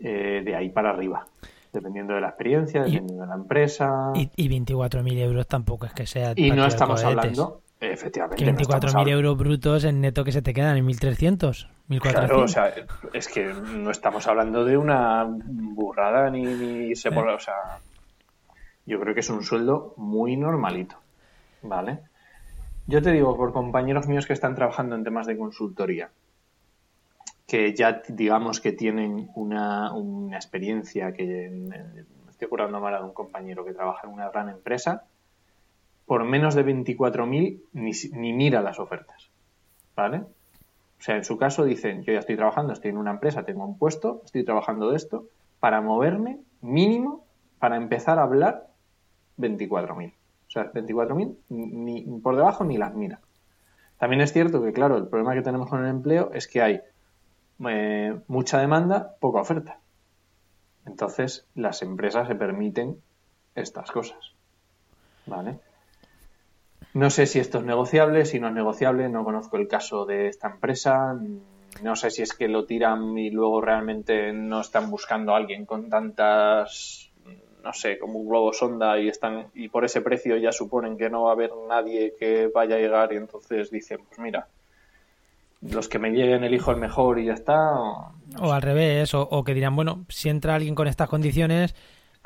[0.00, 1.26] Eh, de ahí para arriba.
[1.72, 4.12] Dependiendo de la experiencia, dependiendo de la empresa.
[4.14, 6.32] Y, y 24.000 euros tampoco es que sea.
[6.36, 7.62] Y no estamos hablando.
[7.80, 8.44] Efectivamente.
[8.44, 12.00] 24.000 euros brutos en neto que se te quedan en 1.300, 1.400.
[12.00, 12.72] Claro, o sea,
[13.12, 17.16] es que no estamos hablando de una burrada ni, ni se eh.
[17.16, 17.78] O sea,
[18.84, 20.96] yo creo que es un sueldo muy normalito.
[21.62, 22.00] Vale.
[22.88, 26.10] Yo te digo, por compañeros míos que están trabajando en temas de consultoría,
[27.46, 29.92] que ya digamos que tienen una,
[30.32, 35.04] experiencia, que me estoy curando mal de un compañero que trabaja en una gran empresa,
[36.06, 39.28] por menos de 24.000 ni, ni mira las ofertas.
[39.94, 40.20] ¿Vale?
[40.20, 43.66] O sea, en su caso dicen, yo ya estoy trabajando, estoy en una empresa, tengo
[43.66, 45.26] un puesto, estoy trabajando de esto,
[45.60, 47.26] para moverme mínimo,
[47.58, 48.68] para empezar a hablar,
[49.36, 50.14] 24.000.
[50.48, 53.20] O sea, 24.000 ni por debajo ni las mira.
[53.98, 56.80] También es cierto que, claro, el problema que tenemos con el empleo es que hay
[57.68, 59.80] eh, mucha demanda, poca oferta.
[60.86, 62.96] Entonces, las empresas se permiten
[63.54, 64.32] estas cosas.
[65.26, 65.58] ¿Vale?
[66.94, 70.28] No sé si esto es negociable, si no es negociable, no conozco el caso de
[70.28, 71.18] esta empresa.
[71.82, 75.66] No sé si es que lo tiran y luego realmente no están buscando a alguien
[75.66, 77.07] con tantas
[77.62, 81.10] no sé, como un globo sonda y están y por ese precio ya suponen que
[81.10, 84.48] no va a haber nadie que vaya a llegar y entonces dicen, pues mira,
[85.62, 87.72] los que me lleguen elijo el mejor y ya está.
[88.40, 91.74] O, al revés, o, que dirán, bueno, si entra alguien con estas condiciones,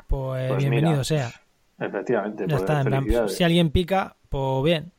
[0.07, 1.31] pues, pues bienvenido sea.
[1.79, 2.43] Efectivamente.
[2.43, 3.35] Ya pues, está, en plan, felicidades.
[3.35, 4.91] si alguien pica, pues bien.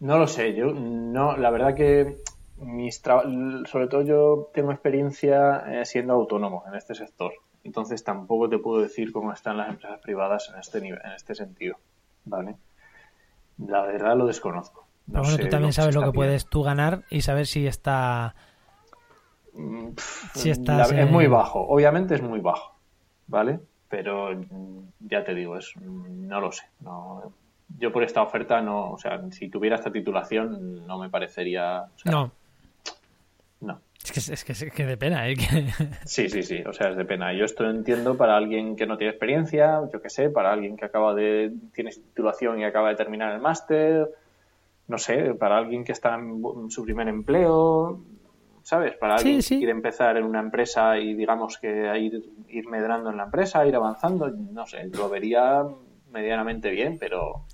[0.00, 2.16] No lo sé, yo no, la verdad que
[2.56, 7.32] mis sobre todo yo tengo experiencia eh, siendo autónomo en este sector,
[7.64, 11.34] entonces tampoco te puedo decir cómo están las empresas privadas en este nivel, en este
[11.34, 11.76] sentido,
[12.24, 12.56] ¿vale?
[13.58, 14.86] La verdad lo desconozco.
[15.06, 17.66] No Pero bueno, sé tú también sabes lo que puedes tú ganar y saber si
[17.66, 18.34] está...
[19.52, 22.76] Mm, pff, Si la- estás es muy bajo, obviamente es muy bajo,
[23.26, 23.60] ¿vale?
[23.88, 27.32] Pero mm, ya te digo, es mm, no lo sé, no
[27.78, 31.98] yo por esta oferta no, o sea, si tuviera esta titulación no me parecería, o
[31.98, 32.32] sea, No, no.
[34.04, 35.34] Es que, es que, es que de pena, ¿eh?
[35.36, 35.72] Que-
[36.04, 37.32] Sí, sí, sí, o sea, es de pena.
[37.32, 40.84] Yo esto entiendo para alguien que no tiene experiencia, yo qué sé, para alguien que
[40.86, 44.08] acaba de, tiene titulación y acaba de terminar el máster,
[44.88, 48.00] no sé, para alguien que está en su primer empleo,
[48.62, 48.94] ¿sabes?
[48.96, 49.54] Para Sí, alguien sí.
[49.54, 53.64] que quiere empezar en una empresa y digamos que ir, ir medrando en la empresa,
[53.66, 55.62] ir avanzando, no sé, lo vería
[56.10, 57.44] medianamente bien, pero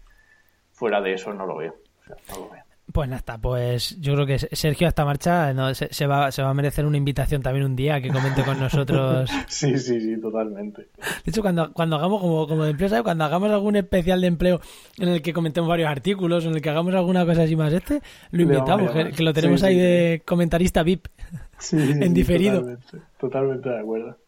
[0.73, 1.75] fuera de eso no lo veo.
[2.01, 2.63] O sea, no lo veo.
[2.97, 6.33] Pues nada, está, pues yo creo que Sergio a esta marcha no, se, se va,
[6.33, 9.31] se va a merecer una invitación también un día que comente con nosotros.
[9.49, 10.89] Sí, sí, sí, totalmente.
[10.97, 14.63] De hecho, cuando, cuando hagamos como, como de empresa, cuando hagamos algún especial de empleo
[14.97, 18.01] en el que comentemos varios artículos, en el que hagamos alguna cosa así más este,
[18.31, 21.07] lo invitamos, que, lo tenemos Sí, ahí sí, de comentarista VIP.
[21.59, 22.61] Sí, En diferido.
[22.61, 24.19] Totalmente, totalmente de acuerdo.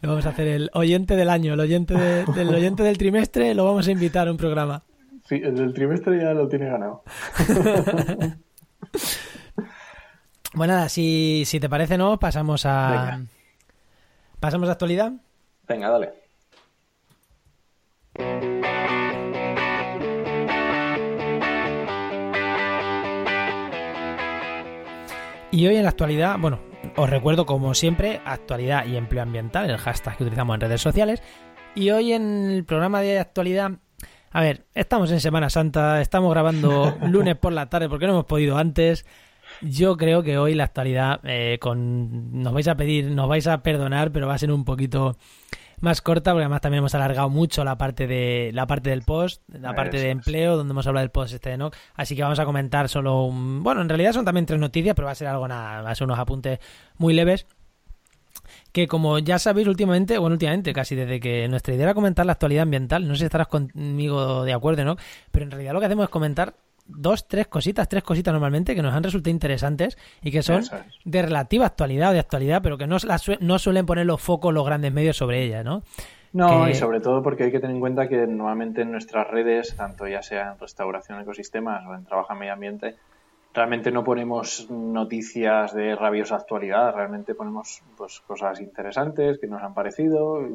[0.00, 3.54] Le vamos a hacer el oyente del año, el oyente de- del oyente del trimestre,
[3.54, 4.82] lo vamos a invitar a un programa.
[5.24, 7.02] Sí, el del trimestre ya lo tiene ganado.
[10.54, 12.20] Bueno, nada, si, si te parece, ¿no?
[12.20, 12.90] Pasamos a.
[12.90, 13.26] Venga.
[14.38, 15.12] Pasamos a actualidad.
[15.66, 16.12] Venga, dale.
[25.50, 26.60] Y hoy en la actualidad, bueno,
[26.96, 31.20] os recuerdo como siempre, actualidad y empleo ambiental, el hashtag que utilizamos en redes sociales.
[31.74, 33.72] Y hoy en el programa de actualidad,
[34.34, 38.24] a ver, estamos en Semana Santa, estamos grabando lunes por la tarde porque no hemos
[38.24, 39.06] podido antes.
[39.62, 43.62] Yo creo que hoy la actualidad, eh, con nos vais a pedir, nos vais a
[43.62, 45.16] perdonar, pero va a ser un poquito
[45.78, 49.40] más corta porque además también hemos alargado mucho la parte de la parte del post,
[49.46, 52.40] la parte de empleo donde hemos hablado del post este de NOC, así que vamos
[52.40, 55.28] a comentar solo un, bueno, en realidad son también tres noticias, pero va a ser
[55.28, 56.58] algo nada, va a ser unos apuntes
[56.96, 57.46] muy leves
[58.74, 62.32] que como ya sabéis últimamente, bueno, últimamente casi desde que nuestra idea era comentar la
[62.32, 64.96] actualidad ambiental, no sé si estarás conmigo de acuerdo, ¿no?
[65.30, 66.54] Pero en realidad lo que hacemos es comentar
[66.86, 70.56] dos, tres cositas, tres cositas normalmente que nos han resultado interesantes y que son
[71.04, 72.96] de relativa actualidad o de actualidad, pero que no,
[73.40, 75.84] no suelen poner los focos los grandes medios sobre ellas, ¿no?
[76.32, 79.28] No, que- y sobre todo porque hay que tener en cuenta que normalmente en nuestras
[79.28, 82.96] redes, tanto ya sea en restauración de ecosistemas o en trabajo en medio ambiente,
[83.54, 89.72] realmente no ponemos noticias de rabiosa actualidad, realmente ponemos pues cosas interesantes que nos han
[89.72, 90.46] parecido.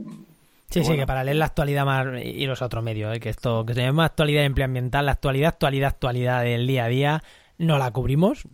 [0.70, 3.20] Sí, sí, que para leer la actualidad más y los otros medios, ¿eh?
[3.20, 6.86] que esto que se llama actualidad de empleo ambiental, la actualidad, actualidad, actualidad del día
[6.86, 7.24] a día,
[7.58, 8.48] no la cubrimos.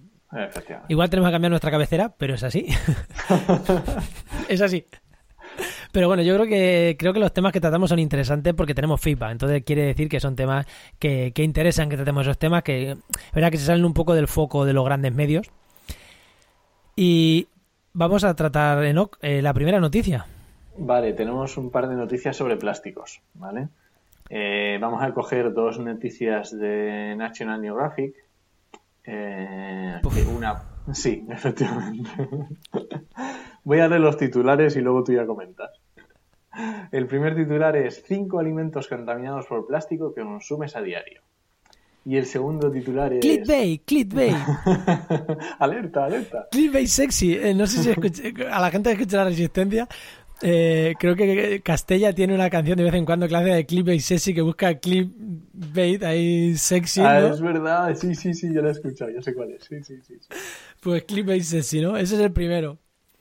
[0.89, 2.67] Igual tenemos que cambiar nuestra cabecera, pero es así.
[4.49, 4.85] es así.
[5.95, 8.99] Pero bueno, yo creo que creo que los temas que tratamos son interesantes porque tenemos
[8.99, 9.31] feedback.
[9.31, 10.67] Entonces quiere decir que son temas
[10.99, 12.97] que, que interesan que tratemos esos temas, que
[13.33, 15.49] verdad que se salen un poco del foco de los grandes medios.
[16.97, 17.47] Y
[17.93, 20.25] vamos a tratar, Enoch, eh, la primera noticia.
[20.77, 23.69] Vale, tenemos un par de noticias sobre plásticos, ¿vale?
[24.29, 28.15] Eh, vamos a coger dos noticias de National Geographic.
[29.05, 32.09] Eh, que una, sí, efectivamente.
[33.63, 35.84] Voy a leer los titulares y luego tú ya comentas.
[36.91, 41.21] El primer titular es cinco alimentos contaminados por plástico que consumes a diario.
[42.07, 44.35] Y el segundo titular es Clickbait, clickbait,
[45.59, 46.47] alerta, alerta.
[46.51, 47.33] clickbait sexy.
[47.35, 49.87] Eh, no sé si escuché- a la gente que escucha la resistencia.
[50.41, 54.33] eh, creo que Castella tiene una canción de vez en cuando clase de clickbait sexy
[54.33, 57.33] que busca clickbait ahí sexy, Ah, ¿no?
[57.33, 59.63] es verdad, sí, sí, sí, yo lo he escuchado, ya sé cuál es.
[59.63, 60.15] Sí, sí, sí.
[60.19, 60.27] sí.
[60.81, 61.95] Pues clickbait sexy, ¿no?
[61.97, 62.77] Ese es el primero.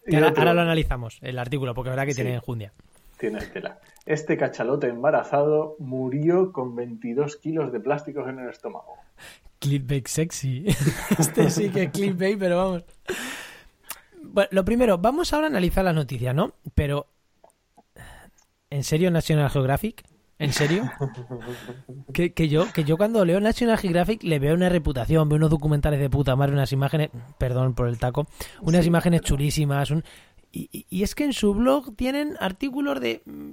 [0.06, 2.20] Que ahora, lo analizamos, el artículo, porque es verdad que Sí.
[2.22, 2.72] tiene enjundia.
[3.18, 3.78] Tiene tela.
[4.06, 8.96] Este cachalote embarazado murió con 22 kilos de plásticos en el estómago.
[9.58, 10.66] Clickbait sexy.
[11.18, 12.84] Este sí que es clickbait, pero vamos.
[14.22, 16.52] Bueno, lo primero, vamos ahora a analizar las noticias, ¿no?
[16.74, 17.06] Pero,
[18.70, 20.02] ¿en serio National Geographic?
[20.38, 20.90] ¿En serio?
[22.12, 25.50] Que, que yo, que yo cuando leo National Geographic le veo una reputación, veo unos
[25.50, 28.26] documentales de puta madre, unas imágenes, perdón por el taco,
[28.60, 29.90] unas Sí, imágenes pero- chulísimas.
[29.92, 30.04] un-
[30.54, 33.52] y, y- es que en su blog tienen artículos de mm,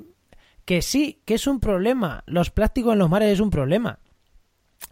[0.66, 2.24] que sí, que es un problema.
[2.28, 4.00] Los plásticos en los mares es un problema.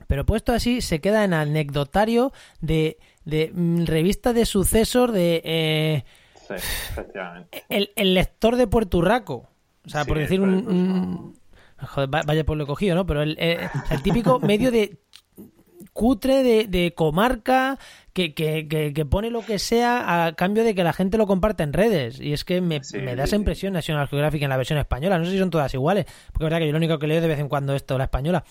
[0.08, 6.04] Pero puesto así, se queda en anecdotario de, de mm, revista de sucesos de eh,
[6.48, 7.64] Sí, efectivamente.
[7.70, 9.48] el, el lector de Puerto Rico.
[9.86, 11.36] O sea, Sí, por decir un,
[11.78, 13.06] Joder, va- vaya por lo cogido, ¿no?
[13.06, 14.98] Pero el, eh, el típico medio de
[15.94, 17.78] cutre de, de comarca
[18.20, 21.26] que, que, que, que pone lo que sea a cambio de que la gente lo
[21.28, 22.20] comparta en redes.
[22.20, 25.18] Y es que me, Sí, me da esa impresión National Geographic en la versión española.
[25.18, 27.22] No sé si son todas iguales, porque es verdad que yo lo único que leo
[27.22, 28.44] de vez en cuando es esto, la española.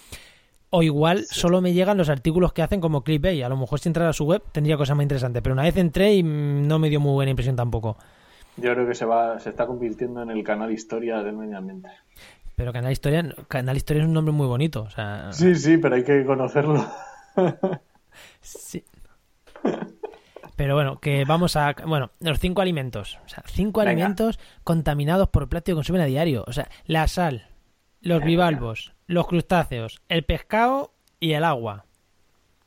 [0.71, 3.43] O igual solo me llegan los artículos que hacen como clickbait.
[3.43, 5.43] A lo mejor si entrara a su web tendría cosas más interesantes.
[5.43, 7.97] Pero una vez entré y no me dio muy buena impresión tampoco.
[8.57, 11.89] Yo creo que se va, se está convirtiendo en el canal Historia del Medio Ambiente.
[12.57, 14.83] Pero Canal Historia, Canal Historia es un nombre muy bonito.
[14.83, 16.85] O sea, Sí, sí, pero hay que conocerlo.
[18.41, 18.83] Sí.
[20.57, 21.75] Pero bueno, que vamos a.
[21.87, 23.19] Bueno, los cinco alimentos.
[23.25, 23.93] O sea, cinco Venga.
[23.93, 26.45] alimentos contaminados por plástico que consumen a diario.
[26.49, 27.49] O sea, la sal,
[28.01, 28.27] los Venga.
[28.27, 31.85] bivalvos, los crustáceos, el pescado y el agua.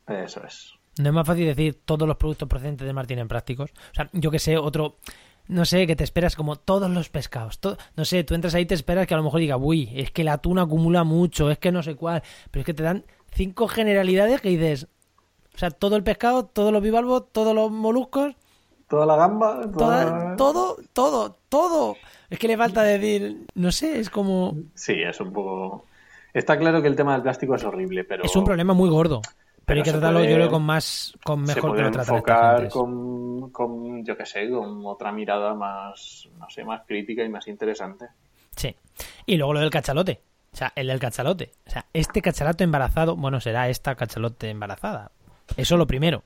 [0.06, 0.72] Eso es.
[0.98, 3.70] No es más fácil decir todos los productos procedentes de mar tienen plásticos.
[3.70, 4.98] O sea, yo que sé, otro.
[5.48, 7.58] No sé, que te esperas como todos los pescados.
[7.96, 10.10] no sé, tú entras ahí y te esperas que a lo mejor diga, uy, es
[10.12, 12.22] que el atún acumula mucho, es que no sé cuál.
[12.50, 14.86] Pero es que te dan cinco generalidades que dices.
[15.54, 18.34] O sea, todo el pescado, todos los bivalvos, todos los moluscos,
[18.88, 21.96] Toda la gamba, toda- toda- todo, todo, todo.
[22.28, 24.54] Es que le falta decir, no sé, es como.
[24.74, 25.86] Sí, es un poco.
[26.34, 28.22] Está claro que el tema del plástico es horrible, pero.
[28.24, 29.22] Es un problema muy gordo.
[29.22, 31.14] Pero, Pero hay que se tratarlo, puede- yo creo, con más.
[31.24, 34.84] con se mejor que puede lo tratan estas enfocar con, con, yo qué sé, con
[34.84, 38.06] otra mirada más, no sé, más crítica y más interesante.
[38.56, 38.76] Sí.
[39.24, 40.20] Y luego lo del cachalote.
[40.52, 41.52] O sea, el del cachalote.
[41.66, 45.12] O sea, este cachalote embarazado, bueno, será esta cachalote embarazada.
[45.56, 46.24] Eso lo primero.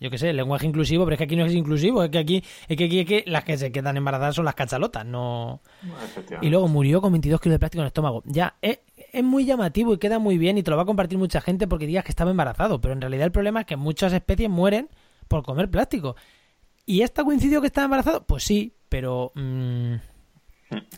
[0.00, 2.44] Yo qué sé, lenguaje inclusivo, pero es que aquí no es inclusivo, es que aquí,
[2.68, 5.60] es que aquí es que las que se quedan embarazadas son las cachalotas, no.
[6.42, 8.22] Y luego murió con 22 kilos de plástico en el estómago.
[8.26, 11.18] Ya, es, es muy llamativo y queda muy bien y te lo va a compartir
[11.18, 14.12] mucha gente porque digas que estaba embarazado, pero en realidad el problema es que muchas
[14.12, 14.88] especies mueren
[15.26, 16.16] por comer plástico.
[16.84, 18.24] ¿Y esta coincidió que estaba embarazado?
[18.24, 19.94] Pues sí, pero mm,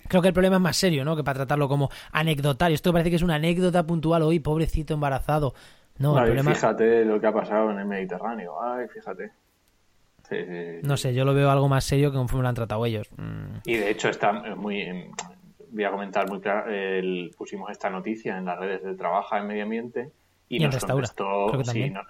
[0.09, 1.17] creo que el problema es más serio, ¿no?
[1.17, 2.75] Que para tratarlo como anecdotario.
[2.75, 5.55] Esto parece que es una anécdota puntual hoy, pobrecito embarazado.
[6.01, 6.55] No, el problema...
[6.55, 8.61] Fíjate lo que ha pasado en el Mediterráneo.
[8.61, 9.31] Ay, fíjate.
[10.29, 10.45] Sí, sí,
[10.81, 10.87] sí.
[10.87, 13.09] No sé, yo lo veo algo más serio que conforme lo han tratado ellos.
[13.17, 14.81] Mm, Y de hecho está muy...
[14.83, 15.11] em,
[15.73, 16.69] Voy a comentar muy claro.
[16.69, 20.11] el- pusimos esta noticia en las redes de Trabaja en Medio Ambiente
[20.49, 21.47] y, Y en nos Restaura, contestó...
[21.47, 21.93] creo que también.
[21.95, 22.01] no,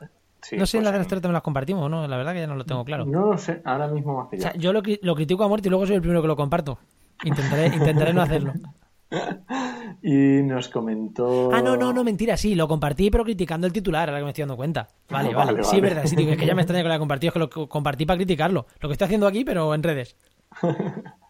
[0.40, 2.08] sí, no sé, en pues las de en- las también las compartimos, ¿no?
[2.08, 3.04] La verdad que ya no lo tengo claro.
[3.04, 4.52] No lo sé, ahora mismo me has O pillado.
[4.52, 6.78] sea, yo lo, lo critico a muerte y luego soy el primero que lo comparto.
[7.22, 8.54] Intentaré, intentaré no hacerlo.
[10.02, 11.50] Y nos comentó...
[11.52, 14.30] Ah, no, no, no, mentira, sí, lo compartí, pero criticando el titular, ahora que me
[14.30, 14.88] estoy dando cuenta.
[15.10, 15.94] Vale, Vale, vale, sí, es vale.
[15.94, 17.68] verdad, sí, es que ya me extraña que lo haya compartido, es que lo co-
[17.68, 18.66] compartí para criticarlo.
[18.80, 20.16] Lo que estoy haciendo aquí, pero en redes.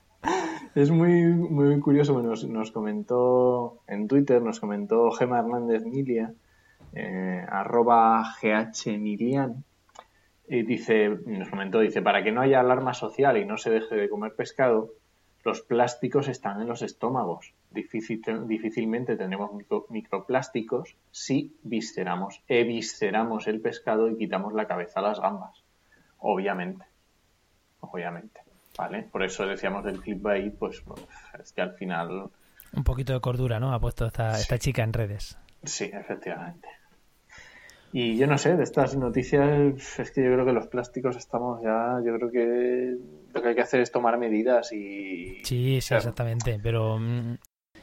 [0.74, 6.32] Es muy, muy curioso, nos, nos comentó en Twitter, nos comentó Gema Hernández Milia,
[6.92, 9.64] eh, arroba ghmilian,
[10.48, 13.96] y dice, nos comentó, dice, para que no haya alarma social y no se deje
[13.96, 14.90] de comer pescado,
[15.44, 17.52] los plásticos están en los estómagos.
[17.70, 25.04] Difícil, difícilmente tendremos micro- microplásticos si visceramos, evisceramos el pescado y quitamos la cabeza a
[25.04, 25.62] las gambas.
[26.18, 26.84] Obviamente.
[27.80, 28.40] Obviamente.
[28.76, 29.02] ¿Vale?
[29.10, 31.00] Por eso decíamos del clickbait, pues, pues,
[31.40, 32.30] es que al final,
[32.72, 33.72] Un poquito de cordura, ¿no?
[33.72, 35.36] Ha puesto esta, esta chica en redes.
[35.64, 36.68] sí, efectivamente.
[37.92, 41.60] Y yo no sé, de estas noticias, es que yo creo que los plásticos estamos
[41.62, 42.96] ya, yo creo que
[43.34, 45.42] lo que hay que hacer es tomar medidas y...
[45.44, 46.98] Sí, sí, exactamente, pero...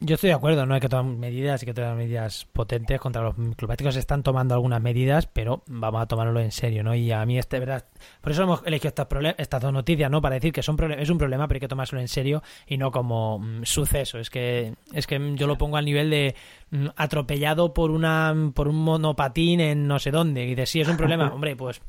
[0.00, 3.22] Yo estoy de acuerdo, no hay que tomar medidas, hay que tomar medidas potentes contra
[3.22, 3.94] los microplásticos.
[3.94, 6.94] Se están tomando algunas medidas, pero vamos a tomarlo en serio, ¿no?
[6.94, 7.86] Y a mí, este, verdad,
[8.20, 9.06] por eso hemos elegido estas,
[9.38, 10.20] estas dos noticias, ¿no?
[10.20, 12.90] Para decir que son es un problema, pero hay que tomárselo en serio y no
[12.90, 14.18] como mm, suceso.
[14.18, 16.34] Es que, es que yo lo pongo al nivel de
[16.70, 20.44] mm, atropellado por una por un monopatín en no sé dónde.
[20.44, 21.28] Y dices, sí, es un problema.
[21.32, 21.80] Hombre, pues,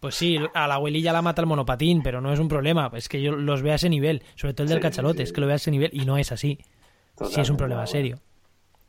[0.00, 2.90] pues sí, a la abuelilla la mata el monopatín, pero no es un problema.
[2.94, 5.22] Es que yo los veo a ese nivel, sobre todo el del Sí, cachalote, sí,
[5.24, 6.58] es que lo veo a ese nivel y no es así.
[7.28, 8.18] Sí, es un problema serio.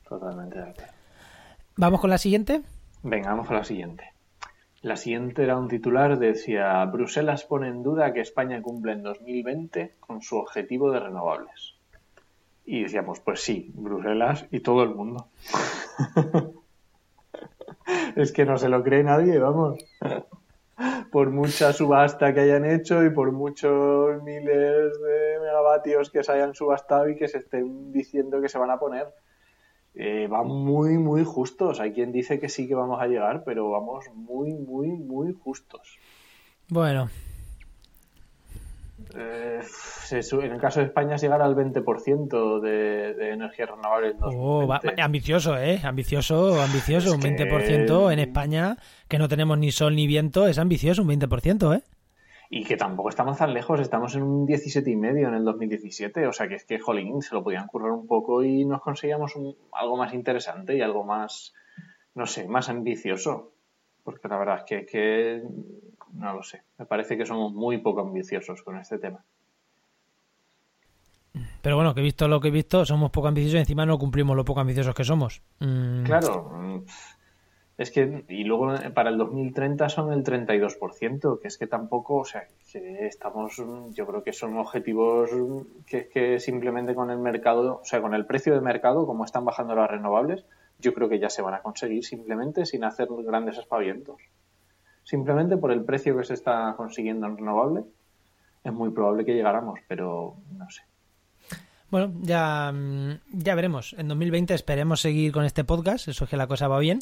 [0.08, 0.94] Totalmente de acuerdo.
[1.76, 2.62] Vamos con la siguiente.
[3.02, 4.14] Venga, vamos con la siguiente.
[4.82, 9.96] La siguiente era un titular, decía, Bruselas pone en duda que España cumple en 2020
[10.00, 11.76] con su objetivo de renovables.
[12.66, 15.28] Y decíamos, pues sí, Bruselas y todo el mundo.
[18.16, 19.78] es que no se lo cree nadie, vamos.
[21.12, 26.56] Por mucha subasta que hayan hecho y por muchos miles de megavatios que se hayan
[26.56, 29.08] subastado y que se estén diciendo que se van a poner,
[29.96, 31.80] eh, van muy, muy justos.
[31.80, 36.00] Hay quien dice que sí que vamos a llegar, pero vamos muy, muy, muy justos.
[36.70, 37.10] Bueno,
[39.16, 39.60] Eh,
[40.12, 44.14] en el caso de España es llegar al 20% de, de energías renovables.
[44.16, 45.02] en oh, va- 2020.
[45.02, 45.80] ambicioso, ¿eh?
[45.84, 47.08] Ambicioso, ambicioso.
[47.10, 48.78] Es un que- 20% en España,
[49.08, 51.84] que no tenemos ni sol ni viento, es ambicioso, un 20%, ¿eh?
[52.56, 56.28] y que tampoco estamos tan lejos, estamos en un 17 y medio en el 2017,
[56.28, 59.34] o sea que es que, jolín, se lo podían currar un poco y nos conseguíamos
[59.72, 61.56] algo más interesante y algo más,
[62.14, 63.54] no sé, más ambicioso,
[64.04, 65.42] porque la verdad es que, que,
[66.14, 69.24] no lo sé, me parece que somos muy poco ambiciosos con este tema.
[71.62, 73.98] Pero bueno, que he visto lo que he visto, somos poco ambiciosos y encima no
[73.98, 75.42] cumplimos lo poco ambiciosos que somos.
[75.60, 76.04] Mm.
[76.04, 76.84] Claro,
[77.78, 82.26] es que, y luego para el 2030 son el 32%, que es que tampoco, o
[82.26, 83.56] sea, que estamos,
[83.94, 85.32] yo creo que son objetivos
[85.88, 89.44] que, que simplemente con el mercado, o sea, con el precio de mercado, como están
[89.44, 90.46] bajando las renovables,
[90.78, 94.18] yo creo que ya se van a conseguir simplemente sin hacer grandes espavientos.
[95.04, 97.84] Simplemente por el precio que se está consiguiendo en renovable,
[98.64, 100.84] es muy probable que llegáramos, pero no sé.
[101.94, 103.94] Bueno, ya, mm, ya veremos.
[104.00, 106.98] En 2020 esperemos seguir con este podcast, eso es que la cosa va bien.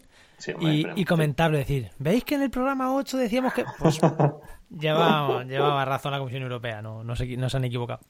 [0.59, 3.63] y, comentarlo, decir, ¿veis que en el programa 8 decíamos que...
[3.79, 4.01] Pues
[4.69, 8.01] llevaba, llevaba razón la Comisión Europea, no, no, se, no se han equivocado.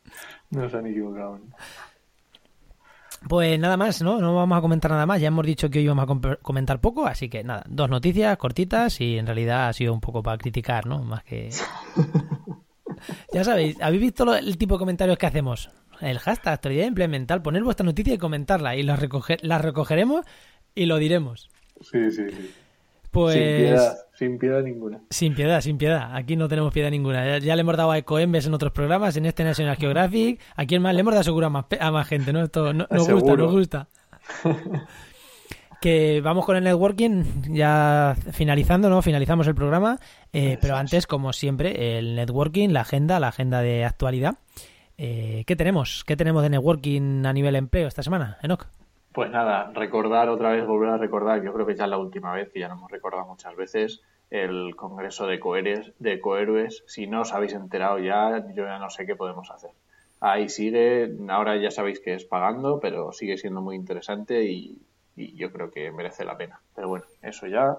[0.49, 1.39] No se han equivocado.
[3.27, 4.19] Pues nada más, ¿no?
[4.19, 5.21] No vamos a comentar nada más.
[5.21, 8.99] Ya hemos dicho que hoy íbamos a comentar poco, así que nada, dos noticias cortitas
[8.99, 11.03] y en realidad ha sido un poco para criticar, ¿no?
[11.03, 11.49] Más que...
[13.33, 15.69] ya sabéis, ¿habéis visto el tipo de comentarios que hacemos?
[16.01, 18.99] el hashtag actualidad implemental, poner vuestra noticia y comentarla y la,
[19.41, 20.25] la recogeremos
[20.73, 21.49] y lo diremos.
[21.81, 22.51] Sí, sí, sí.
[23.11, 23.35] Pues...
[23.35, 25.01] Sin piedad, sin piedad ninguna.
[25.09, 26.15] Sin piedad, sin piedad.
[26.15, 27.39] Aquí no tenemos piedad ninguna.
[27.39, 30.39] Ya, le hemos dado a Ecoembes en otros programas, en este National Geographic.
[30.55, 32.43] Aquí en más le hemos dado seguro a más, a más gente, ¿no?
[32.43, 33.87] Esto nos gusta, nos gusta.
[35.81, 39.01] que vamos con el networking, ya finalizando, ¿no?
[39.01, 39.97] Finalizamos el programa.
[40.31, 44.35] Eh, pero antes, como siempre, el networking, la agenda, la agenda de actualidad.
[44.99, 46.03] Eh, ¿Qué tenemos?
[46.05, 48.67] ¿Qué tenemos de networking a nivel empleo esta semana, Enoch?
[49.13, 52.33] Pues nada, recordar otra vez, volver a recordar, yo creo que ya es la última
[52.33, 54.01] vez, que ya nos hemos recordado muchas veces,
[54.31, 56.83] el Congreso de, Coheres, de Cohéroes.
[56.87, 59.71] Si no os habéis enterado ya, yo ya no sé qué podemos hacer.
[60.21, 64.81] Ahí sigue, ahora ya sabéis que es pagando, pero sigue siendo muy interesante y,
[65.15, 66.61] yo creo que merece la pena.
[66.73, 67.77] Pero bueno, eso ya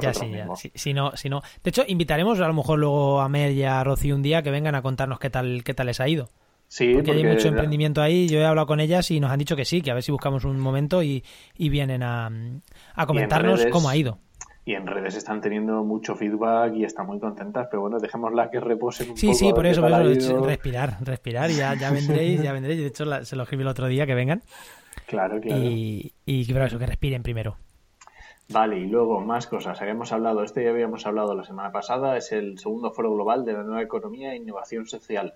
[0.00, 0.46] ya sí, ya.
[0.74, 1.42] Si, no, si no.
[1.62, 4.50] De hecho, invitaremos a lo mejor luego a Mer y a Rocío un día que
[4.50, 6.28] vengan a contarnos qué tal, qué tal les ha ido.
[6.68, 8.28] Sí, porque, hay mucho emprendimiento ahí.
[8.28, 10.10] Yo he hablado con ellas y nos han dicho que sí, que a ver si
[10.10, 11.22] buscamos un momento y,
[11.58, 12.30] vienen a,
[13.06, 14.18] comentarnos cómo ha ido.
[14.64, 18.60] Y en redes están teniendo mucho feedback y están muy contentas, pero bueno, dejémosla que
[18.60, 19.38] reposen un sí, poco.
[19.38, 22.80] Sí, sí, por eso, por eso, respirar, respirar, ya, ya vendréis, ya vendréis.
[22.80, 24.42] De hecho, se lo escribí el otro día que vengan.
[25.06, 25.60] Claro, claro.
[25.60, 27.56] Y, y eso, que respiren primero.
[28.48, 29.80] Vale, y luego más cosas.
[29.80, 33.54] Habíamos hablado, este ya habíamos hablado la semana pasada, es el segundo foro global de
[33.54, 35.34] la nueva economía e innovación social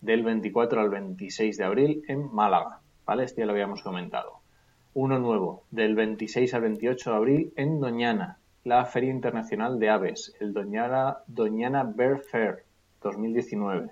[0.00, 2.80] del 24 al 26 de abril en Málaga.
[3.04, 3.24] ¿Vale?
[3.24, 4.40] Este ya lo habíamos comentado.
[4.94, 10.34] Uno nuevo, del 26 al 28 de abril en Doñana, la Feria Internacional de Aves,
[10.40, 12.64] el Doñana, Doñana Bear Fair
[13.02, 13.90] 2019.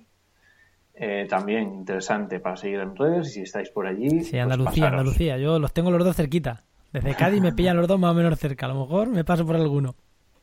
[0.95, 4.11] Eh, también interesante para seguir en redes y si estáis por allí.
[4.21, 5.39] Sí, pues Andalucía, Andalucía.
[5.39, 6.64] Yo los tengo los dos cerquita.
[6.93, 8.66] Desde Cádiz me pillan los dos más o menos cerca.
[8.66, 9.95] A lo mejor me paso por alguno.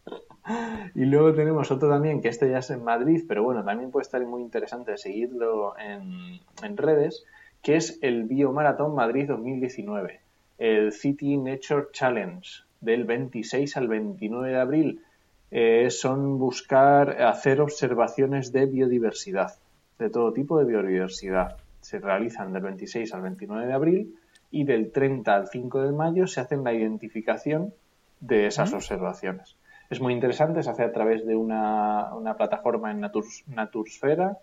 [0.95, 4.03] Y luego tenemos otro también, que este ya es en Madrid, pero bueno, también puede
[4.03, 7.25] estar muy interesante seguirlo en, redes,
[7.61, 10.21] que es el Biomaratón Madrid 2019,
[10.57, 12.49] el City Nature Challenge,
[12.82, 15.01] del 26 al 29 de abril.
[15.49, 19.53] Eh, son buscar hacer observaciones de biodiversidad,
[19.97, 21.57] de todo tipo de biodiversidad.
[21.82, 24.15] Se realizan del 26 al 29 de abril
[24.51, 27.73] y del 30 al 5 de mayo se hacen la identificación
[28.19, 29.55] de esas observaciones.
[29.89, 34.38] Es muy interesante, se hace a través de una, plataforma en Natursfera.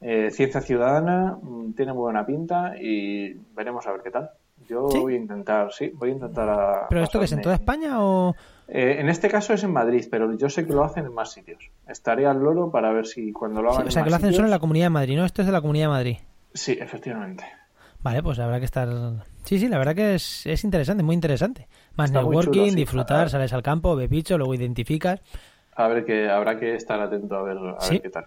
[0.00, 4.30] Eh, Ciencia Ciudadana mm, tiene muy buena pinta y veremos a ver qué tal.
[4.68, 7.54] Yo voy a intentar, sí, voy a intentar a, ¿Pero esto que es en toda
[7.54, 8.34] España o...?
[8.68, 11.30] Eh, en este caso es en Madrid, pero yo sé que lo hacen en más
[11.30, 11.70] sitios.
[11.86, 14.46] Estaré al loro para ver si cuando lo hagan O sea, que lo hacen solo
[14.46, 15.24] en la Comunidad de Madrid, ¿no?
[15.24, 16.16] Esto es de la Comunidad de Madrid.
[16.52, 17.44] Sí, efectivamente.
[18.02, 18.88] Vale, pues habrá que estar...
[19.44, 21.68] Sí, sí, la verdad que es, es interesante, muy interesante.
[21.94, 25.20] Más networking, disfrutar, sales al campo, ves bicho, luego identificas.
[25.74, 28.26] A ver que habrá que estar atento a ver, a ver qué tal.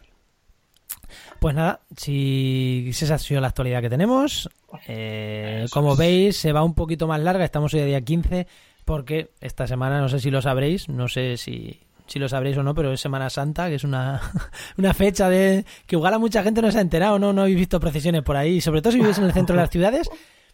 [1.40, 4.50] Pues nada, si esa ha sido la actualidad que tenemos.
[4.88, 7.46] Eh, como veis, se va un poquito más larga.
[7.46, 8.48] Estamos hoy a día 15
[8.86, 12.64] porque esta semana, no sé si lo sabréis, no sé si, si lo sabréis o
[12.64, 14.20] no, pero es Semana Santa, que es una,
[14.78, 17.58] una fecha de que igual a mucha gente no se ha enterado, no, no habéis
[17.58, 18.62] visto procesiones por ahí.
[18.62, 20.10] Sobre todo si vivís en el centro de las ciudades,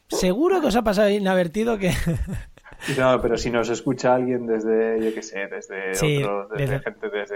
[0.08, 1.92] seguro que os ha pasado inadvertido que
[2.98, 7.36] no, pero si nos escucha alguien desde, yo qué sé, desde otro, desde, gente desde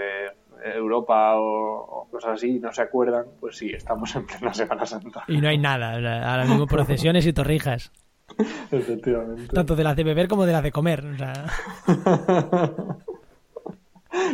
[0.76, 5.24] Europa o, cosas así no se acuerdan, pues sí, estamos en plena Semana Santa.
[5.28, 5.93] Y no hay nada,
[6.32, 7.91] ahora mismo procesiones y torrijas.
[8.72, 9.47] Efectivamente.
[9.53, 11.03] Tanto de las de beber como de las de comer.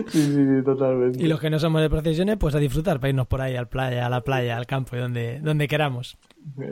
[0.07, 1.21] Sí, sí, totalmente.
[1.21, 3.67] Y los que no somos de procesiones, pues a disfrutar para irnos por ahí al
[3.67, 6.17] playa, a la playa, al campo, y donde, donde queramos.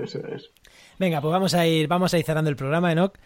[0.02, 0.52] Eso es.
[1.00, 3.18] Venga, pues vamos a ir, vamos a ir cerrando el programa, Enoch.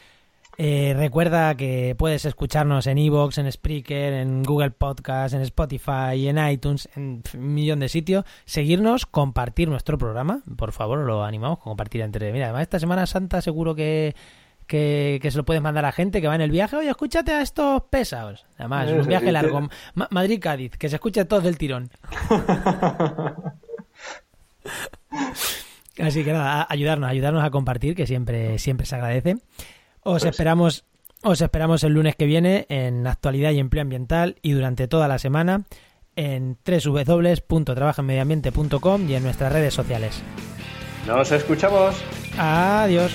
[0.60, 6.40] Eh, recuerda que puedes escucharnos en Evox, en Spreaker, en Google Podcast, en Spotify, en
[6.50, 8.26] iTunes, en un millón de sitios.
[8.46, 10.42] Seguirnos, compartir nuestro programa.
[10.58, 12.32] Por favor, lo animamos a compartir entre.
[12.34, 14.16] Mira, además, esta Semana Santa seguro que,
[14.66, 16.76] que, que se lo puedes mandar a gente que va en el viaje.
[16.76, 18.48] Oye, escúchate a estos pesados.
[18.58, 19.62] Además, es un viaje largo.
[19.94, 21.92] Ma- Madrid-Cádiz, que se escuche todo del tirón.
[26.00, 29.38] Así que nada, ayudarnos, ayudarnos a compartir, que siempre, siempre se agradece.
[30.08, 30.86] Os Pues- esperamos,
[31.22, 35.20] os esperamos el lunes que viene en actualidad y empleo ambiental y durante toda la
[35.20, 35.64] semana
[36.16, 40.24] en www.trabajenmedioambiente.com y en nuestras redes sociales.
[41.06, 41.96] Nos escuchamos.
[42.38, 43.12] Adiós.